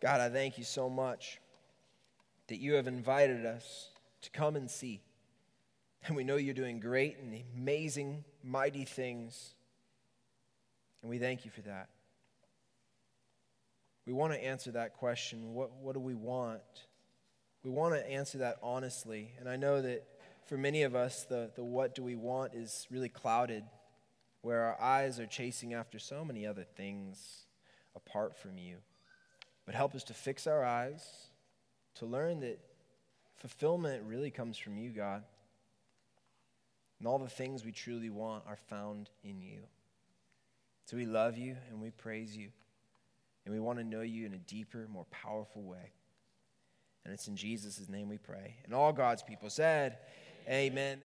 God, 0.00 0.20
I 0.20 0.28
thank 0.28 0.58
you 0.58 0.64
so 0.64 0.90
much 0.90 1.40
that 2.48 2.58
you 2.58 2.74
have 2.74 2.88
invited 2.88 3.46
us 3.46 3.90
to 4.22 4.30
come 4.30 4.56
and 4.56 4.68
see. 4.68 5.02
And 6.06 6.16
we 6.16 6.24
know 6.24 6.36
you're 6.36 6.52
doing 6.52 6.80
great 6.80 7.16
and 7.18 7.42
amazing, 7.56 8.24
mighty 8.42 8.84
things. 8.84 9.54
And 11.00 11.08
we 11.08 11.18
thank 11.18 11.46
you 11.46 11.50
for 11.50 11.62
that. 11.62 11.88
We 14.06 14.12
want 14.12 14.34
to 14.34 14.44
answer 14.44 14.72
that 14.72 14.98
question 14.98 15.54
what, 15.54 15.72
what 15.80 15.94
do 15.94 16.00
we 16.00 16.14
want? 16.14 16.60
We 17.62 17.70
want 17.70 17.94
to 17.94 18.06
answer 18.06 18.38
that 18.38 18.58
honestly. 18.62 19.32
And 19.40 19.48
I 19.48 19.56
know 19.56 19.80
that 19.80 20.06
for 20.46 20.58
many 20.58 20.82
of 20.82 20.94
us, 20.94 21.24
the, 21.24 21.50
the 21.56 21.64
what 21.64 21.94
do 21.94 22.02
we 22.02 22.16
want 22.16 22.54
is 22.54 22.86
really 22.90 23.08
clouded, 23.08 23.64
where 24.42 24.60
our 24.60 24.78
eyes 24.78 25.18
are 25.18 25.26
chasing 25.26 25.72
after 25.72 25.98
so 25.98 26.22
many 26.22 26.46
other 26.46 26.64
things 26.64 27.46
apart 27.96 28.36
from 28.36 28.58
you. 28.58 28.76
But 29.64 29.74
help 29.74 29.94
us 29.94 30.04
to 30.04 30.14
fix 30.14 30.46
our 30.46 30.62
eyes, 30.62 31.02
to 31.94 32.04
learn 32.04 32.40
that 32.40 32.60
fulfillment 33.38 34.02
really 34.06 34.30
comes 34.30 34.58
from 34.58 34.76
you, 34.76 34.90
God. 34.90 35.22
And 37.04 37.10
all 37.10 37.18
the 37.18 37.28
things 37.28 37.66
we 37.66 37.70
truly 37.70 38.08
want 38.08 38.44
are 38.46 38.56
found 38.56 39.10
in 39.22 39.42
you. 39.42 39.58
So 40.86 40.96
we 40.96 41.04
love 41.04 41.36
you 41.36 41.54
and 41.68 41.78
we 41.78 41.90
praise 41.90 42.34
you. 42.34 42.48
And 43.44 43.52
we 43.52 43.60
want 43.60 43.78
to 43.78 43.84
know 43.84 44.00
you 44.00 44.24
in 44.24 44.32
a 44.32 44.38
deeper, 44.38 44.88
more 44.90 45.04
powerful 45.10 45.60
way. 45.60 45.92
And 47.04 47.12
it's 47.12 47.28
in 47.28 47.36
Jesus' 47.36 47.90
name 47.90 48.08
we 48.08 48.16
pray. 48.16 48.56
And 48.64 48.72
all 48.72 48.90
God's 48.90 49.22
people 49.22 49.50
said, 49.50 49.98
Amen. 50.48 51.02